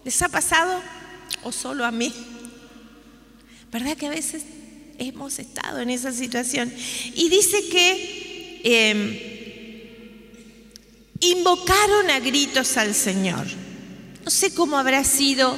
¿Les 0.03 0.19
ha 0.23 0.29
pasado? 0.29 0.81
¿O 1.43 1.51
solo 1.51 1.85
a 1.85 1.91
mí? 1.91 2.11
¿Verdad 3.71 3.95
que 3.95 4.07
a 4.07 4.09
veces 4.09 4.43
hemos 4.97 5.37
estado 5.37 5.79
en 5.81 5.91
esa 5.91 6.11
situación. 6.11 6.73
Y 7.13 7.29
dice 7.29 7.69
que 7.69 8.61
em, 8.63 9.19
invocaron 11.19 12.09
a 12.09 12.19
gritos 12.19 12.77
al 12.77 12.95
Señor. 12.95 13.45
No 14.23 14.31
sé 14.31 14.55
cómo 14.55 14.75
habrá 14.79 15.03
sido 15.03 15.55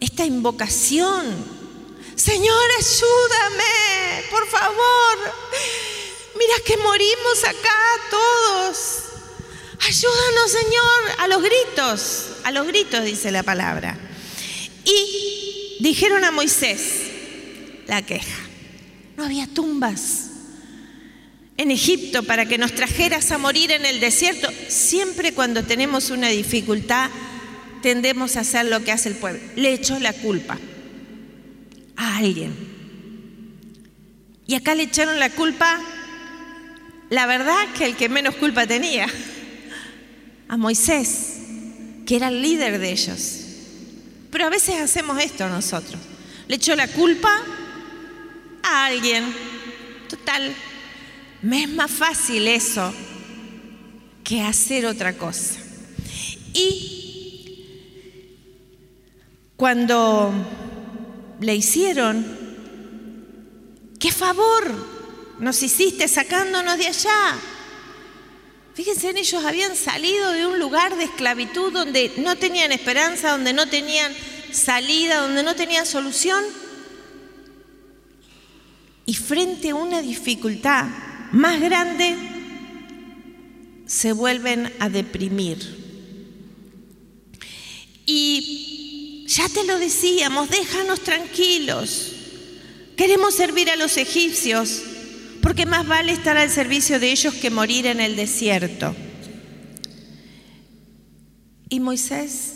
esta 0.00 0.24
invocación. 0.24 1.57
Señor, 2.18 2.70
ayúdame, 2.76 4.24
por 4.28 4.44
favor. 4.48 5.18
Mira 6.36 6.54
que 6.66 6.76
morimos 6.78 7.44
acá 7.44 7.78
todos. 8.10 9.04
Ayúdanos, 9.86 10.50
Señor, 10.50 11.20
a 11.20 11.28
los 11.28 11.40
gritos, 11.40 12.26
a 12.42 12.50
los 12.50 12.66
gritos 12.66 13.04
dice 13.04 13.30
la 13.30 13.44
palabra. 13.44 13.96
Y 14.84 15.76
dijeron 15.78 16.24
a 16.24 16.32
Moisés 16.32 17.02
la 17.86 18.02
queja. 18.02 18.48
No 19.16 19.24
había 19.24 19.46
tumbas 19.46 20.30
en 21.56 21.70
Egipto 21.70 22.24
para 22.24 22.46
que 22.46 22.58
nos 22.58 22.74
trajeras 22.74 23.30
a 23.30 23.38
morir 23.38 23.70
en 23.70 23.86
el 23.86 24.00
desierto. 24.00 24.50
Siempre 24.66 25.34
cuando 25.34 25.62
tenemos 25.62 26.10
una 26.10 26.30
dificultad 26.30 27.10
tendemos 27.80 28.34
a 28.34 28.40
hacer 28.40 28.66
lo 28.66 28.82
que 28.82 28.90
hace 28.90 29.08
el 29.08 29.14
pueblo. 29.14 29.40
Le 29.54 29.72
echó 29.72 30.00
la 30.00 30.12
culpa 30.12 30.58
a 31.98 32.16
alguien. 32.16 32.54
Y 34.46 34.54
acá 34.54 34.74
le 34.74 34.84
echaron 34.84 35.18
la 35.18 35.28
culpa, 35.28 35.78
la 37.10 37.26
verdad 37.26 37.68
que 37.76 37.84
el 37.84 37.96
que 37.96 38.08
menos 38.08 38.36
culpa 38.36 38.66
tenía, 38.66 39.06
a 40.48 40.56
Moisés, 40.56 41.36
que 42.06 42.16
era 42.16 42.28
el 42.28 42.40
líder 42.40 42.78
de 42.78 42.92
ellos. 42.92 43.40
Pero 44.30 44.46
a 44.46 44.50
veces 44.50 44.76
hacemos 44.80 45.22
esto 45.22 45.46
nosotros. 45.48 46.00
Le 46.46 46.56
echó 46.56 46.74
la 46.76 46.88
culpa 46.88 47.30
a 48.62 48.86
alguien. 48.86 49.24
Total, 50.08 50.54
me 51.42 51.64
es 51.64 51.68
más 51.68 51.90
fácil 51.90 52.46
eso 52.48 52.94
que 54.24 54.40
hacer 54.40 54.86
otra 54.86 55.14
cosa. 55.14 55.56
Y 56.54 57.64
cuando 59.56 60.32
le 61.40 61.54
hicieron, 61.54 62.26
¿qué 63.98 64.12
favor 64.12 64.74
nos 65.38 65.62
hiciste 65.62 66.08
sacándonos 66.08 66.78
de 66.78 66.86
allá? 66.86 67.38
Fíjense, 68.74 69.10
ellos 69.10 69.44
habían 69.44 69.74
salido 69.74 70.30
de 70.30 70.46
un 70.46 70.58
lugar 70.60 70.96
de 70.96 71.04
esclavitud 71.04 71.72
donde 71.72 72.12
no 72.18 72.36
tenían 72.36 72.70
esperanza, 72.70 73.32
donde 73.32 73.52
no 73.52 73.68
tenían 73.68 74.12
salida, 74.52 75.20
donde 75.20 75.42
no 75.42 75.56
tenían 75.56 75.84
solución. 75.84 76.44
Y 79.04 79.14
frente 79.14 79.70
a 79.70 79.74
una 79.74 80.00
dificultad 80.00 80.86
más 81.32 81.60
grande, 81.60 82.14
se 83.86 84.12
vuelven 84.12 84.72
a 84.78 84.88
deprimir. 84.88 85.58
Y 88.06 88.77
ya 89.28 89.46
te 89.50 89.64
lo 89.64 89.78
decíamos, 89.78 90.48
déjanos 90.48 91.02
tranquilos. 91.04 92.14
Queremos 92.96 93.34
servir 93.34 93.68
a 93.68 93.76
los 93.76 93.98
egipcios, 93.98 94.82
porque 95.42 95.66
más 95.66 95.86
vale 95.86 96.12
estar 96.12 96.38
al 96.38 96.50
servicio 96.50 96.98
de 96.98 97.12
ellos 97.12 97.34
que 97.34 97.50
morir 97.50 97.86
en 97.86 98.00
el 98.00 98.16
desierto. 98.16 98.96
Y 101.68 101.78
Moisés 101.78 102.54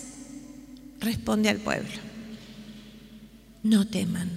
responde 0.98 1.50
al 1.50 1.58
pueblo, 1.58 1.90
no 3.62 3.86
teman, 3.86 4.30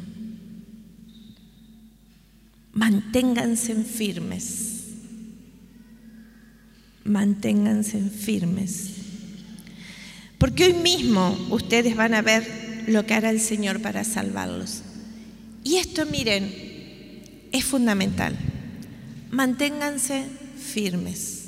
manténganse 2.74 3.76
firmes, 3.76 4.84
manténganse 7.06 8.02
firmes 8.02 8.95
porque 10.46 10.66
hoy 10.66 10.74
mismo 10.74 11.36
ustedes 11.50 11.96
van 11.96 12.14
a 12.14 12.22
ver 12.22 12.84
lo 12.86 13.04
que 13.04 13.16
hará 13.16 13.32
el 13.32 13.40
Señor 13.40 13.82
para 13.82 14.04
salvarlos. 14.04 14.84
Y 15.64 15.78
esto, 15.78 16.06
miren, 16.06 16.54
es 17.52 17.66
fundamental. 17.66 18.38
Manténganse 19.32 20.28
firmes, 20.56 21.46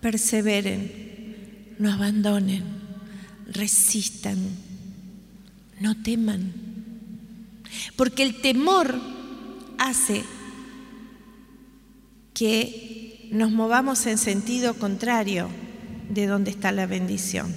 perseveren, 0.00 1.76
no 1.78 1.92
abandonen, 1.92 2.64
resistan, 3.46 4.38
no 5.78 6.02
teman. 6.02 6.52
Porque 7.94 8.24
el 8.24 8.40
temor 8.40 8.92
hace 9.78 10.24
que 12.34 13.28
nos 13.30 13.52
movamos 13.52 14.04
en 14.06 14.18
sentido 14.18 14.74
contrario 14.74 15.48
de 16.08 16.26
dónde 16.26 16.50
está 16.50 16.72
la 16.72 16.86
bendición. 16.86 17.54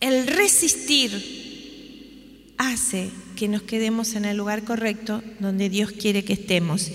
El 0.00 0.26
resistir 0.26 1.42
hace 2.58 3.10
que 3.36 3.48
nos 3.48 3.62
quedemos 3.62 4.14
en 4.14 4.24
el 4.24 4.36
lugar 4.36 4.64
correcto 4.64 5.22
donde 5.40 5.68
Dios 5.68 5.92
quiere 5.92 6.24
que 6.24 6.32
estemos. 6.34 6.90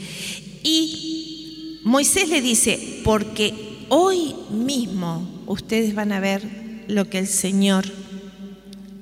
Y 0.63 1.79
Moisés 1.83 2.29
le 2.29 2.41
dice, 2.41 3.01
porque 3.03 3.53
hoy 3.89 4.35
mismo 4.51 5.43
ustedes 5.47 5.95
van 5.95 6.11
a 6.11 6.19
ver 6.19 6.43
lo 6.87 7.09
que 7.09 7.19
el 7.19 7.27
Señor 7.27 7.85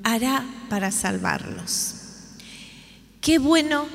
hará 0.03 0.45
para 0.69 0.91
salvarlos. 0.91 1.95
Qué 3.21 3.39
bueno 3.39 3.87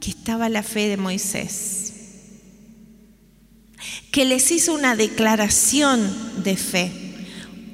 que 0.00 0.10
estaba 0.10 0.48
la 0.48 0.62
fe 0.62 0.88
de 0.88 0.96
Moisés 0.96 1.91
que 4.12 4.26
les 4.26 4.50
hizo 4.52 4.74
una 4.74 4.94
declaración 4.94 6.44
de 6.44 6.56
fe. 6.56 6.92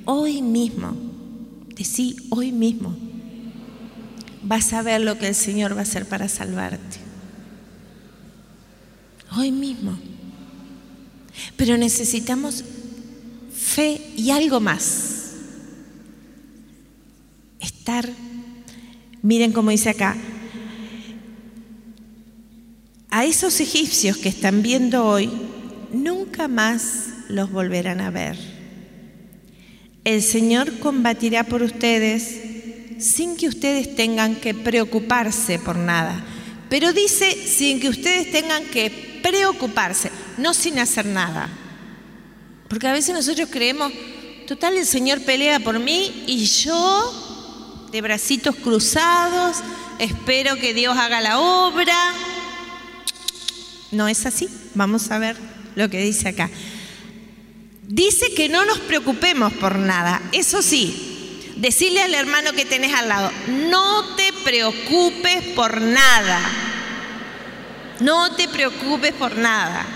Hoy 0.05 0.41
mismo, 0.41 0.97
decí 1.75 2.17
hoy 2.31 2.53
mismo, 2.53 2.97
vas 4.45 4.73
a 4.73 4.83
ver 4.83 5.01
lo 5.01 5.19
que 5.19 5.27
el 5.27 5.35
Señor 5.35 5.75
va 5.75 5.81
a 5.81 5.83
hacer 5.83 6.07
para 6.07 6.29
salvarte. 6.29 6.99
Hoy 9.37 9.51
mismo. 9.51 9.99
Pero 11.57 11.77
necesitamos 11.77 12.65
fe 13.53 14.01
y 14.17 14.31
algo 14.31 14.61
más. 14.61 15.33
Estar, 17.59 18.09
miren 19.23 19.53
cómo 19.53 19.71
dice 19.71 19.91
acá, 19.91 20.17
a 23.11 23.25
esos 23.25 23.59
egipcios 23.59 24.17
que 24.17 24.29
están 24.29 24.63
viendo 24.63 25.05
hoy, 25.05 25.48
nunca 25.93 26.49
más 26.49 27.09
los 27.29 27.51
volverán 27.51 28.01
a 28.01 28.11
ver. 28.11 28.39
El 30.05 30.23
Señor 30.23 30.79
combatirá 30.79 31.45
por 31.45 31.63
ustedes 31.63 32.41
sin 32.99 33.37
que 33.37 33.49
ustedes 33.49 33.95
tengan 33.95 34.37
que 34.37 34.55
preocuparse 34.55 35.59
por 35.59 35.77
nada. 35.77 36.25
Pero 36.69 36.93
dice 36.93 37.33
sin 37.47 37.81
que 37.81 37.89
ustedes 37.89 38.31
tengan 38.31 38.65
que 38.65 39.21
preocuparse, 39.23 40.11
no 40.37 40.55
sin 40.55 40.79
hacer 40.79 41.07
nada. 41.07 41.49
Porque 42.69 42.89
a 42.89 42.93
veces 42.93 43.15
nosotros 43.15 43.49
creemos, 43.51 43.93
total, 44.47 44.77
el 44.77 44.87
Señor 44.87 45.21
pelea 45.23 45.61
por 45.61 45.79
mí 45.79 46.25
y 46.27 46.45
yo, 46.45 47.89
de 47.91 48.01
bracitos 48.03 48.57
cruzados, 48.57 49.59
espero 49.99 50.57
que 50.57 50.75
Dios 50.75 50.97
haga 50.97 51.21
la 51.21 51.41
obra. 51.41 52.13
No 53.91 54.09
es 54.09 54.27
así. 54.27 54.49
Vamos 54.75 55.11
a 55.11 55.19
ver 55.19 55.58
lo 55.79 55.89
que 55.89 55.99
dice 55.99 56.29
acá. 56.29 56.51
Dice 57.85 58.35
que 58.35 58.49
no 58.49 58.67
nos 58.67 58.81
preocupemos 58.81 59.53
por 59.55 59.79
nada. 59.79 60.21
Eso 60.33 60.61
sí, 60.61 61.55
decirle 61.57 62.03
al 62.03 62.15
hermano 62.15 62.53
que 62.53 62.65
tenés 62.65 62.93
al 62.93 63.09
lado, 63.09 63.31
no 63.47 64.17
te 64.17 64.33
preocupes 64.45 65.43
por 65.55 65.81
nada. 65.81 66.41
No 68.01 68.35
te 68.35 68.49
preocupes 68.49 69.13
por 69.13 69.37
nada. 69.37 69.87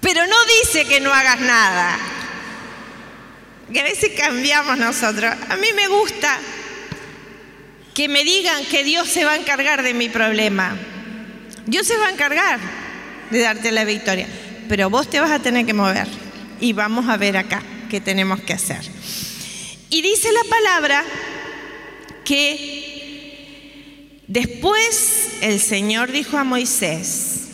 Pero 0.00 0.26
no 0.26 0.36
dice 0.62 0.86
que 0.86 1.00
no 1.00 1.12
hagas 1.12 1.40
nada. 1.40 1.98
Que 3.70 3.80
a 3.80 3.84
veces 3.84 4.12
cambiamos 4.16 4.78
nosotros. 4.78 5.34
A 5.50 5.56
mí 5.56 5.68
me 5.74 5.88
gusta 5.88 6.38
que 7.94 8.08
me 8.08 8.24
digan 8.24 8.64
que 8.64 8.82
Dios 8.82 9.08
se 9.08 9.26
va 9.26 9.32
a 9.32 9.36
encargar 9.36 9.82
de 9.82 9.92
mi 9.92 10.08
problema. 10.08 10.74
Dios 11.66 11.86
se 11.86 11.98
va 11.98 12.06
a 12.06 12.10
encargar 12.10 12.77
de 13.30 13.40
darte 13.40 13.72
la 13.72 13.84
victoria, 13.84 14.26
pero 14.68 14.90
vos 14.90 15.08
te 15.08 15.20
vas 15.20 15.30
a 15.30 15.38
tener 15.38 15.66
que 15.66 15.74
mover 15.74 16.08
y 16.60 16.72
vamos 16.72 17.08
a 17.08 17.16
ver 17.16 17.36
acá 17.36 17.62
qué 17.88 18.00
tenemos 18.00 18.40
que 18.40 18.52
hacer. 18.52 18.80
Y 19.90 20.02
dice 20.02 20.28
la 20.32 20.44
palabra 20.48 21.04
que 22.24 24.22
después 24.26 25.38
el 25.40 25.60
Señor 25.60 26.12
dijo 26.12 26.36
a 26.36 26.44
Moisés, 26.44 27.48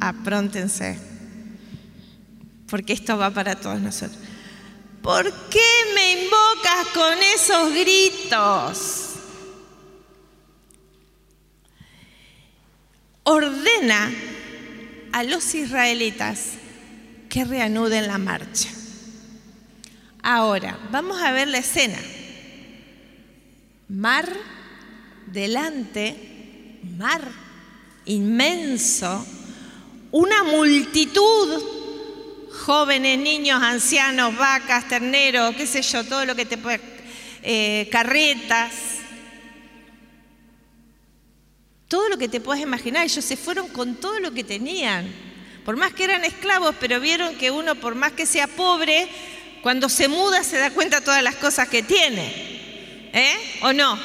apróntense, 0.00 0.98
porque 2.68 2.92
esto 2.92 3.16
va 3.16 3.30
para 3.30 3.54
todos 3.54 3.80
nosotros. 3.80 4.18
¿Por 5.02 5.32
qué 5.48 5.70
me 5.94 6.24
invocas 6.24 6.86
con 6.92 7.18
esos 7.34 7.72
gritos? 7.72 8.99
Ordena 13.30 14.12
a 15.12 15.22
los 15.22 15.54
israelitas 15.54 16.54
que 17.28 17.44
reanuden 17.44 18.08
la 18.08 18.18
marcha. 18.18 18.68
Ahora, 20.20 20.76
vamos 20.90 21.22
a 21.22 21.30
ver 21.30 21.46
la 21.46 21.58
escena. 21.58 21.98
Mar 23.88 24.28
delante, 25.26 26.80
mar 26.98 27.22
inmenso, 28.04 29.24
una 30.10 30.42
multitud, 30.42 31.62
jóvenes, 32.66 33.16
niños, 33.16 33.62
ancianos, 33.62 34.36
vacas, 34.36 34.88
terneros, 34.88 35.54
qué 35.54 35.68
sé 35.68 35.82
yo, 35.82 36.02
todo 36.02 36.26
lo 36.26 36.34
que 36.34 36.46
te 36.46 36.58
puede, 36.58 36.80
eh, 37.44 37.88
carretas, 37.92 38.72
todo 41.90 42.08
lo 42.08 42.16
que 42.16 42.28
te 42.28 42.40
puedas 42.40 42.62
imaginar. 42.62 43.04
Ellos 43.04 43.24
se 43.24 43.36
fueron 43.36 43.68
con 43.68 43.96
todo 43.96 44.20
lo 44.20 44.30
que 44.30 44.44
tenían. 44.44 45.12
Por 45.64 45.76
más 45.76 45.92
que 45.92 46.04
eran 46.04 46.24
esclavos, 46.24 46.76
pero 46.78 47.00
vieron 47.00 47.36
que 47.36 47.50
uno, 47.50 47.74
por 47.74 47.96
más 47.96 48.12
que 48.12 48.26
sea 48.26 48.46
pobre, 48.46 49.08
cuando 49.60 49.88
se 49.88 50.06
muda 50.06 50.44
se 50.44 50.56
da 50.56 50.70
cuenta 50.70 51.00
de 51.00 51.04
todas 51.04 51.22
las 51.22 51.34
cosas 51.34 51.68
que 51.68 51.82
tiene. 51.82 53.10
¿Eh? 53.12 53.58
¿O 53.62 53.72
no? 53.72 53.98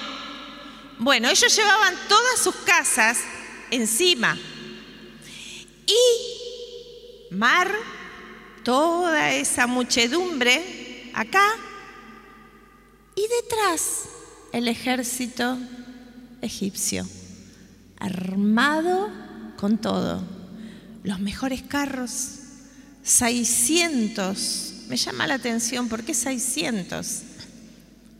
Bueno, 0.97 1.29
ellos 1.29 1.55
llevaban 1.55 1.93
todas 2.09 2.39
sus 2.39 2.55
casas 2.55 3.19
encima. 3.69 4.35
Y 5.85 7.33
mar, 7.35 7.71
toda 8.63 9.31
esa 9.31 9.67
muchedumbre 9.67 11.11
acá. 11.13 11.47
Y 13.15 13.21
detrás 13.21 14.05
el 14.53 14.67
ejército 14.67 15.59
egipcio, 16.41 17.07
armado 18.05 19.09
con 19.57 19.77
todo. 19.77 20.23
Los 21.03 21.19
mejores 21.19 21.61
carros, 21.61 22.39
600. 23.03 24.85
Me 24.89 24.97
llama 24.97 25.27
la 25.27 25.35
atención, 25.35 25.87
¿por 25.89 26.03
qué 26.03 26.13
600? 26.13 27.21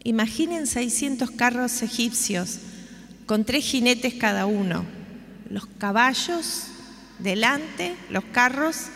Imaginen 0.04 0.68
600 0.68 1.32
carros 1.32 1.82
egipcios 1.82 2.60
con 3.26 3.44
tres 3.44 3.66
jinetes 3.66 4.14
cada 4.14 4.46
uno. 4.46 4.86
Los 5.50 5.66
caballos 5.66 6.68
delante, 7.20 7.96
los 8.10 8.24
carros, 8.26 8.88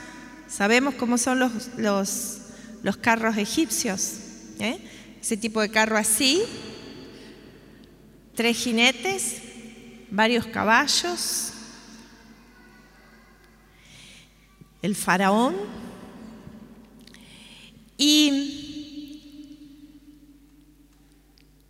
sabemos 0.47 0.95
cómo 0.95 1.17
son 1.17 1.39
los, 1.39 1.69
los, 1.77 2.97
carros 2.97 3.37
egipcios. 3.37 4.13
¿eh? 4.59 4.79
Ese 5.21 5.37
tipo 5.37 5.61
de 5.61 5.69
carro 5.69 5.97
así, 5.97 6.43
tres 8.35 8.57
jinetes, 8.57 9.48
varios 10.11 10.45
caballos, 10.47 11.53
el 14.81 14.95
faraón 14.95 15.55
y 17.97 18.69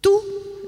Tú, 0.02 0.22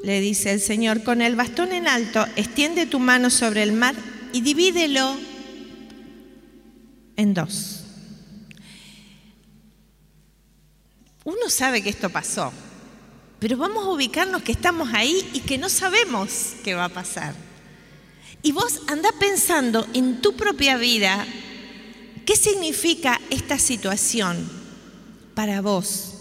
le 0.03 0.19
dice 0.19 0.51
el 0.51 0.59
Señor, 0.59 1.03
con 1.03 1.21
el 1.21 1.35
bastón 1.35 1.71
en 1.71 1.87
alto, 1.87 2.25
extiende 2.35 2.85
tu 2.85 2.99
mano 2.99 3.29
sobre 3.29 3.63
el 3.63 3.71
mar 3.71 3.95
y 4.33 4.41
divídelo 4.41 5.15
en 7.15 7.33
dos. 7.33 7.83
Uno 11.23 11.49
sabe 11.49 11.81
que 11.81 11.89
esto 11.89 12.09
pasó, 12.09 12.51
pero 13.39 13.57
vamos 13.57 13.85
a 13.85 13.89
ubicarnos 13.89 14.41
que 14.41 14.51
estamos 14.51 14.89
ahí 14.93 15.29
y 15.33 15.41
que 15.41 15.57
no 15.57 15.69
sabemos 15.69 16.55
qué 16.63 16.73
va 16.73 16.85
a 16.85 16.89
pasar. 16.89 17.33
Y 18.43 18.51
vos 18.51 18.81
anda 18.87 19.11
pensando 19.19 19.87
en 19.93 20.21
tu 20.21 20.33
propia 20.33 20.77
vida, 20.77 21.25
¿qué 22.25 22.35
significa 22.35 23.19
esta 23.29 23.59
situación 23.59 24.49
para 25.35 25.61
vos? 25.61 26.13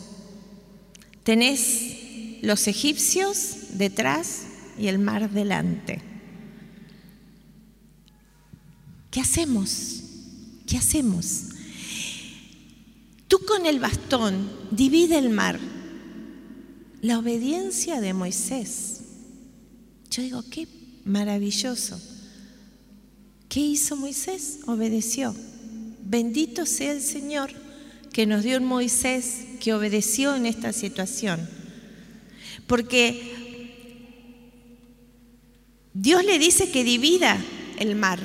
¿Tenés 1.23 2.01
los 2.43 2.67
egipcios 2.69 3.57
detrás 3.73 4.43
y 4.79 4.89
el 4.89 4.99
mar 4.99 5.31
delante. 5.31 6.03
¿Qué 9.11 9.21
hacemos? 9.21 10.03
¿Qué 10.67 10.77
hacemos? 10.77 11.47
Tú 13.29 13.41
con 13.47 13.67
el 13.67 13.79
bastón 13.79 14.51
divide 14.71 15.19
el 15.19 15.31
mar. 15.31 15.59
La 17.03 17.19
obediencia 17.19 18.01
de 18.01 18.13
Moisés. 18.13 19.01
Yo 20.11 20.23
digo, 20.23 20.45
qué 20.51 20.69
maravilloso. 21.05 22.01
¿Qué 23.51 23.61
hizo 23.61 23.97
Moisés? 23.97 24.61
Obedeció. 24.67 25.35
Bendito 26.03 26.65
sea 26.65 26.93
el 26.93 27.03
Señor 27.03 27.51
que 28.15 28.25
nos 28.25 28.43
dio 28.43 28.57
un 28.57 28.65
Moisés 28.65 29.45
que 29.61 29.75
obedeció 29.75 30.35
en 30.35 30.47
esta 30.47 30.73
situación 30.73 31.61
porque 32.71 33.75
Dios 35.93 36.25
le 36.25 36.39
dice 36.39 36.71
que 36.71 36.85
divida 36.85 37.37
el 37.81 37.97
mar 37.97 38.21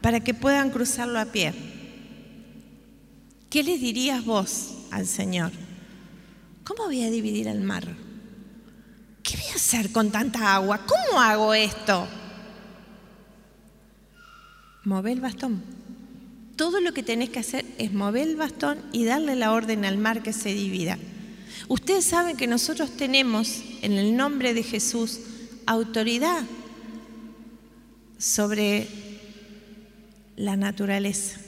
para 0.00 0.18
que 0.18 0.34
puedan 0.34 0.70
cruzarlo 0.70 1.20
a 1.20 1.26
pie. 1.26 1.54
¿Qué 3.50 3.62
le 3.62 3.78
dirías 3.78 4.24
vos 4.24 4.70
al 4.90 5.06
Señor? 5.06 5.52
¿Cómo 6.64 6.86
voy 6.86 7.04
a 7.04 7.10
dividir 7.10 7.46
el 7.46 7.60
mar? 7.60 7.86
¿Qué 9.22 9.36
voy 9.36 9.46
a 9.52 9.54
hacer 9.54 9.92
con 9.92 10.10
tanta 10.10 10.56
agua? 10.56 10.84
¿Cómo 10.84 11.20
hago 11.20 11.54
esto? 11.54 12.08
Mover 14.84 15.12
el 15.12 15.20
bastón. 15.20 15.62
Todo 16.56 16.80
lo 16.80 16.92
que 16.92 17.02
tenés 17.02 17.30
que 17.30 17.40
hacer 17.40 17.64
es 17.78 17.92
mover 17.92 18.28
el 18.28 18.36
bastón 18.36 18.78
y 18.92 19.04
darle 19.04 19.34
la 19.34 19.52
orden 19.52 19.84
al 19.84 19.98
mar 19.98 20.22
que 20.22 20.32
se 20.32 20.54
divida. 20.54 20.98
Ustedes 21.68 22.04
saben 22.04 22.36
que 22.36 22.46
nosotros 22.46 22.90
tenemos 22.96 23.62
en 23.82 23.92
el 23.92 24.16
nombre 24.16 24.54
de 24.54 24.62
Jesús 24.62 25.20
autoridad 25.66 26.42
sobre 28.18 28.86
la 30.36 30.56
naturaleza, 30.56 31.40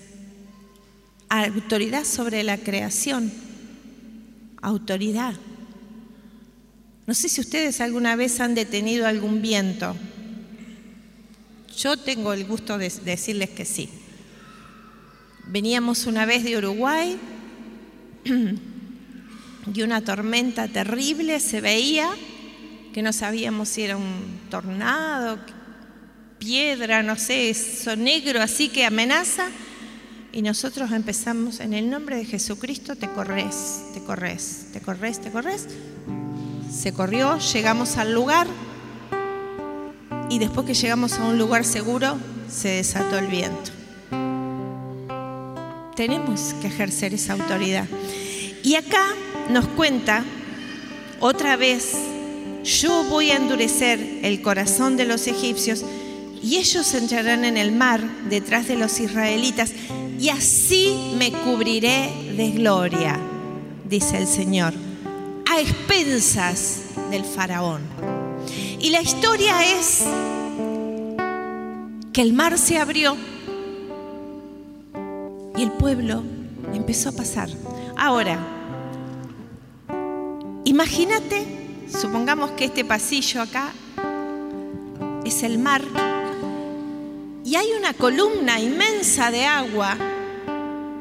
autoridad 1.28 2.04
sobre 2.04 2.42
la 2.42 2.56
creación, 2.56 3.32
autoridad. 4.62 5.34
No 7.06 7.14
sé 7.14 7.28
si 7.28 7.40
ustedes 7.40 7.80
alguna 7.80 8.16
vez 8.16 8.40
han 8.40 8.54
detenido 8.54 9.06
algún 9.06 9.42
viento. 9.42 9.94
Yo 11.76 11.98
tengo 11.98 12.32
el 12.32 12.46
gusto 12.46 12.78
de 12.78 12.90
decirles 13.04 13.50
que 13.50 13.66
sí. 13.66 13.90
Veníamos 15.46 16.06
una 16.06 16.24
vez 16.24 16.42
de 16.42 16.56
Uruguay 16.56 17.18
y 19.74 19.82
una 19.82 20.00
tormenta 20.02 20.68
terrible 20.68 21.38
se 21.38 21.60
veía, 21.60 22.08
que 22.94 23.02
no 23.02 23.12
sabíamos 23.12 23.68
si 23.68 23.82
era 23.82 23.98
un 23.98 24.40
tornado, 24.48 25.38
piedra, 26.38 27.02
no 27.02 27.16
sé, 27.16 27.50
eso 27.50 27.94
negro 27.94 28.40
así 28.40 28.70
que 28.70 28.86
amenaza. 28.86 29.48
Y 30.32 30.40
nosotros 30.40 30.90
empezamos 30.92 31.60
en 31.60 31.74
el 31.74 31.90
nombre 31.90 32.16
de 32.16 32.24
Jesucristo, 32.24 32.96
te 32.96 33.08
corres, 33.08 33.82
te 33.92 34.00
corres, 34.00 34.68
te 34.72 34.80
corres, 34.80 35.20
te 35.20 35.30
corres. 35.30 35.66
Se 36.70 36.92
corrió, 36.94 37.38
llegamos 37.38 37.98
al 37.98 38.14
lugar 38.14 38.46
y 40.28 40.38
después 40.38 40.66
que 40.66 40.74
llegamos 40.74 41.14
a 41.14 41.24
un 41.24 41.38
lugar 41.38 41.64
seguro, 41.64 42.16
se 42.50 42.68
desató 42.68 43.18
el 43.18 43.26
viento. 43.26 43.70
Tenemos 45.94 46.54
que 46.60 46.66
ejercer 46.66 47.14
esa 47.14 47.34
autoridad. 47.34 47.86
Y 48.62 48.74
acá 48.74 49.14
nos 49.50 49.66
cuenta 49.68 50.24
otra 51.20 51.56
vez, 51.56 51.92
yo 52.64 53.04
voy 53.04 53.30
a 53.30 53.36
endurecer 53.36 54.20
el 54.22 54.42
corazón 54.42 54.96
de 54.96 55.06
los 55.06 55.26
egipcios 55.26 55.84
y 56.42 56.56
ellos 56.56 56.92
entrarán 56.94 57.44
en 57.44 57.56
el 57.56 57.72
mar 57.72 58.02
detrás 58.28 58.68
de 58.68 58.76
los 58.76 59.00
israelitas 59.00 59.72
y 60.18 60.28
así 60.28 61.14
me 61.18 61.32
cubriré 61.32 62.10
de 62.36 62.50
gloria, 62.50 63.18
dice 63.88 64.18
el 64.18 64.26
Señor, 64.26 64.74
a 65.50 65.60
expensas 65.60 66.80
del 67.10 67.24
faraón. 67.24 68.15
Y 68.80 68.90
la 68.90 69.00
historia 69.00 69.64
es 69.78 70.04
que 72.12 72.22
el 72.22 72.32
mar 72.32 72.58
se 72.58 72.78
abrió 72.78 73.16
y 75.56 75.62
el 75.62 75.72
pueblo 75.72 76.22
empezó 76.72 77.10
a 77.10 77.12
pasar. 77.12 77.48
Ahora, 77.96 78.56
Imagínate, 80.66 81.46
supongamos 81.88 82.50
que 82.50 82.64
este 82.64 82.84
pasillo 82.84 83.40
acá 83.40 83.72
es 85.24 85.44
el 85.44 85.60
mar 85.60 85.80
y 87.44 87.54
hay 87.54 87.68
una 87.78 87.94
columna 87.94 88.58
inmensa 88.58 89.30
de 89.30 89.44
agua. 89.44 89.96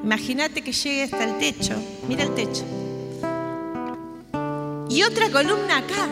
Imagínate 0.03 0.61
que 0.61 0.71
llegue 0.71 1.03
hasta 1.03 1.23
el 1.23 1.39
techo. 1.39 1.73
Mira 2.07 2.23
el 2.25 2.35
techo. 2.35 2.63
y 4.87 5.01
otra 5.01 5.31
columna 5.31 5.79
acá. 5.79 6.09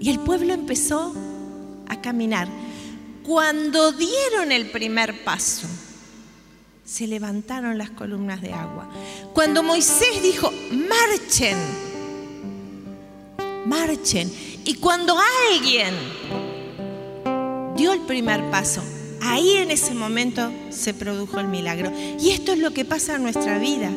Y 0.00 0.10
el 0.10 0.20
pueblo 0.20 0.54
empezó 0.54 1.14
a 1.88 2.00
caminar. 2.00 2.48
Cuando 3.24 3.92
dieron 3.92 4.52
el 4.52 4.70
primer 4.70 5.24
paso, 5.24 5.66
se 6.84 7.06
levantaron 7.06 7.76
las 7.76 7.90
columnas 7.90 8.40
de 8.40 8.52
agua. 8.52 8.88
Cuando 9.34 9.62
Moisés 9.62 10.22
dijo, 10.22 10.50
marchen, 10.70 11.58
marchen. 13.66 14.32
Y 14.64 14.74
cuando 14.74 15.16
alguien 15.50 15.94
dio 17.76 17.92
el 17.92 18.00
primer 18.00 18.50
paso, 18.50 18.82
ahí 19.20 19.56
en 19.58 19.70
ese 19.70 19.94
momento 19.94 20.50
se 20.70 20.94
produjo 20.94 21.38
el 21.40 21.48
milagro. 21.48 21.92
Y 22.18 22.30
esto 22.30 22.52
es 22.52 22.58
lo 22.58 22.72
que 22.72 22.84
pasa 22.84 23.16
en 23.16 23.22
nuestra 23.22 23.58
vida. 23.58 23.90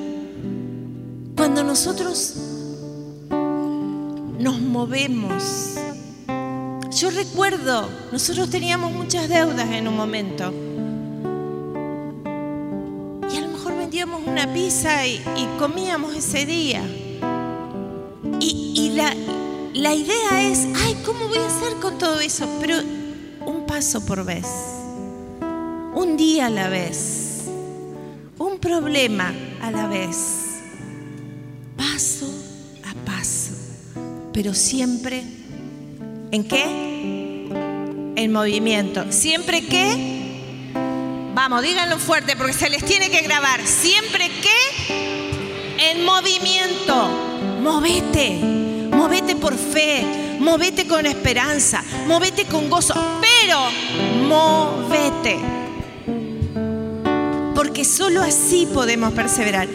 Cuando 1.35 1.63
nosotros 1.63 2.35
nos 4.41 4.59
movemos. 4.59 5.77
Yo 7.01 7.09
recuerdo, 7.09 7.89
nosotros 8.11 8.51
teníamos 8.51 8.91
muchas 8.91 9.27
deudas 9.27 9.67
en 9.71 9.87
un 9.87 9.97
momento. 9.97 10.53
Y 13.33 13.37
a 13.37 13.41
lo 13.41 13.47
mejor 13.47 13.75
vendíamos 13.75 14.21
una 14.27 14.45
pizza 14.53 15.07
y, 15.07 15.19
comíamos 15.57 16.15
ese 16.15 16.45
día. 16.45 16.83
Y, 18.39 18.91
la, 18.93 19.15
la 19.73 19.95
idea 19.95 20.43
es, 20.43 20.67
ay, 20.75 20.95
¿cómo 21.03 21.27
voy 21.27 21.39
a 21.39 21.47
hacer 21.47 21.73
con 21.81 21.97
todo 21.97 22.19
eso? 22.19 22.47
Pero 22.61 22.75
un 23.47 23.65
paso 23.65 24.05
por 24.05 24.23
vez, 24.23 24.45
un 25.95 26.17
día 26.17 26.45
a 26.45 26.49
la 26.51 26.69
vez, 26.69 27.45
un 28.37 28.59
problema 28.59 29.33
a 29.59 29.71
la 29.71 29.87
vez, 29.87 30.61
paso 31.75 32.27
a 32.83 32.93
paso, 33.05 33.55
pero 34.33 34.53
siempre 34.53 35.40
en 36.31 36.43
qué? 36.43 36.63
En 38.15 38.31
movimiento. 38.31 39.05
¿Siempre 39.11 39.61
qué? 39.65 40.21
Vamos, 41.33 41.61
díganlo 41.61 41.97
fuerte 41.97 42.35
porque 42.35 42.53
se 42.53 42.69
les 42.69 42.83
tiene 42.85 43.09
que 43.09 43.21
grabar. 43.21 43.65
¿Siempre 43.65 44.29
qué? 44.29 45.89
En 45.91 46.05
movimiento. 46.05 47.09
Movete. 47.61 48.37
Movete 48.91 49.35
por 49.35 49.55
fe. 49.55 50.05
Movete 50.39 50.87
con 50.87 51.05
esperanza. 51.05 51.83
Movete 52.07 52.45
con 52.45 52.69
gozo. 52.69 52.93
Pero 53.21 53.59
movete. 54.27 55.37
Porque 57.55 57.85
solo 57.85 58.21
así 58.21 58.67
podemos 58.73 59.13
perseverar. 59.13 59.67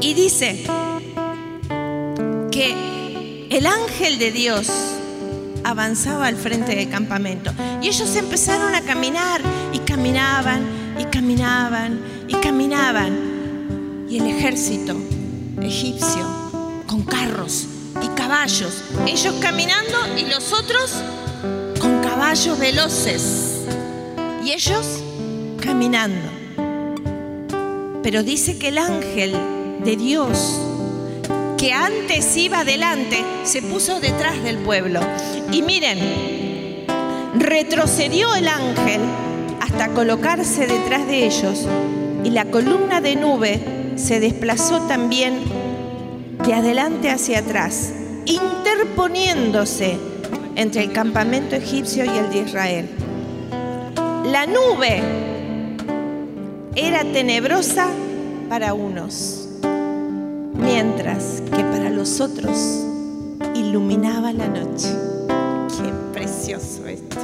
Y 0.00 0.14
dice 0.14 0.64
que 2.50 2.97
el 3.50 3.66
ángel 3.66 4.18
de 4.18 4.32
Dios 4.32 4.70
avanzaba 5.64 6.26
al 6.26 6.36
frente 6.36 6.74
del 6.74 6.88
campamento. 6.88 7.52
Y 7.82 7.88
ellos 7.88 8.14
empezaron 8.16 8.74
a 8.74 8.82
caminar 8.82 9.40
y 9.72 9.78
caminaban 9.78 10.62
y 10.98 11.04
caminaban 11.04 12.00
y 12.28 12.34
caminaban. 12.34 14.06
Y 14.08 14.18
el 14.18 14.26
ejército 14.26 14.96
egipcio 15.62 16.26
con 16.86 17.02
carros 17.02 17.66
y 18.02 18.08
caballos, 18.16 18.82
ellos 19.06 19.34
caminando 19.40 19.98
y 20.16 20.24
los 20.24 20.52
otros 20.52 20.92
con 21.80 22.00
caballos 22.00 22.58
veloces. 22.58 23.62
Y 24.44 24.52
ellos 24.52 25.02
caminando. 25.60 26.28
Pero 28.02 28.22
dice 28.22 28.58
que 28.58 28.68
el 28.68 28.78
ángel 28.78 29.32
de 29.84 29.96
Dios 29.96 30.60
que 31.58 31.72
antes 31.72 32.36
iba 32.36 32.60
adelante 32.60 33.24
se 33.42 33.62
puso 33.62 34.00
detrás 34.00 34.42
del 34.42 34.58
pueblo. 34.58 35.00
Y 35.50 35.62
miren, 35.62 35.98
retrocedió 37.34 38.34
el 38.34 38.48
ángel 38.48 39.00
hasta 39.60 39.88
colocarse 39.88 40.66
detrás 40.66 41.06
de 41.06 41.26
ellos 41.26 41.66
y 42.24 42.30
la 42.30 42.46
columna 42.46 43.00
de 43.00 43.16
nube 43.16 43.60
se 43.96 44.20
desplazó 44.20 44.80
también 44.82 45.40
de 46.46 46.54
adelante 46.54 47.10
hacia 47.10 47.40
atrás, 47.40 47.92
interponiéndose 48.24 49.98
entre 50.54 50.84
el 50.84 50.92
campamento 50.92 51.56
egipcio 51.56 52.04
y 52.04 52.08
el 52.08 52.30
de 52.30 52.38
Israel. 52.38 52.88
La 54.24 54.46
nube 54.46 55.02
era 56.74 57.04
tenebrosa 57.04 57.88
para 58.48 58.74
unos, 58.74 59.37
mientras 60.68 61.40
que 61.50 61.64
para 61.64 61.88
los 61.88 62.20
otros 62.20 62.84
iluminaba 63.54 64.32
la 64.34 64.48
noche. 64.48 64.88
Qué 65.68 65.92
precioso 66.12 66.86
esto. 66.86 67.16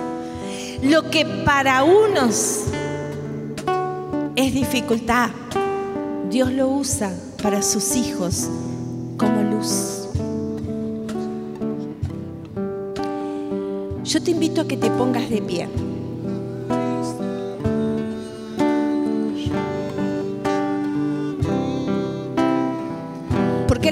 Lo 0.82 1.10
que 1.10 1.26
para 1.44 1.84
unos 1.84 2.64
es 4.34 4.54
dificultad, 4.54 5.28
Dios 6.30 6.52
lo 6.52 6.68
usa 6.68 7.12
para 7.42 7.60
sus 7.62 7.96
hijos 7.96 8.48
como 9.18 9.42
luz. 9.42 10.08
Yo 14.04 14.22
te 14.22 14.30
invito 14.30 14.62
a 14.62 14.68
que 14.68 14.78
te 14.78 14.90
pongas 14.90 15.28
de 15.28 15.42
pie. 15.42 15.68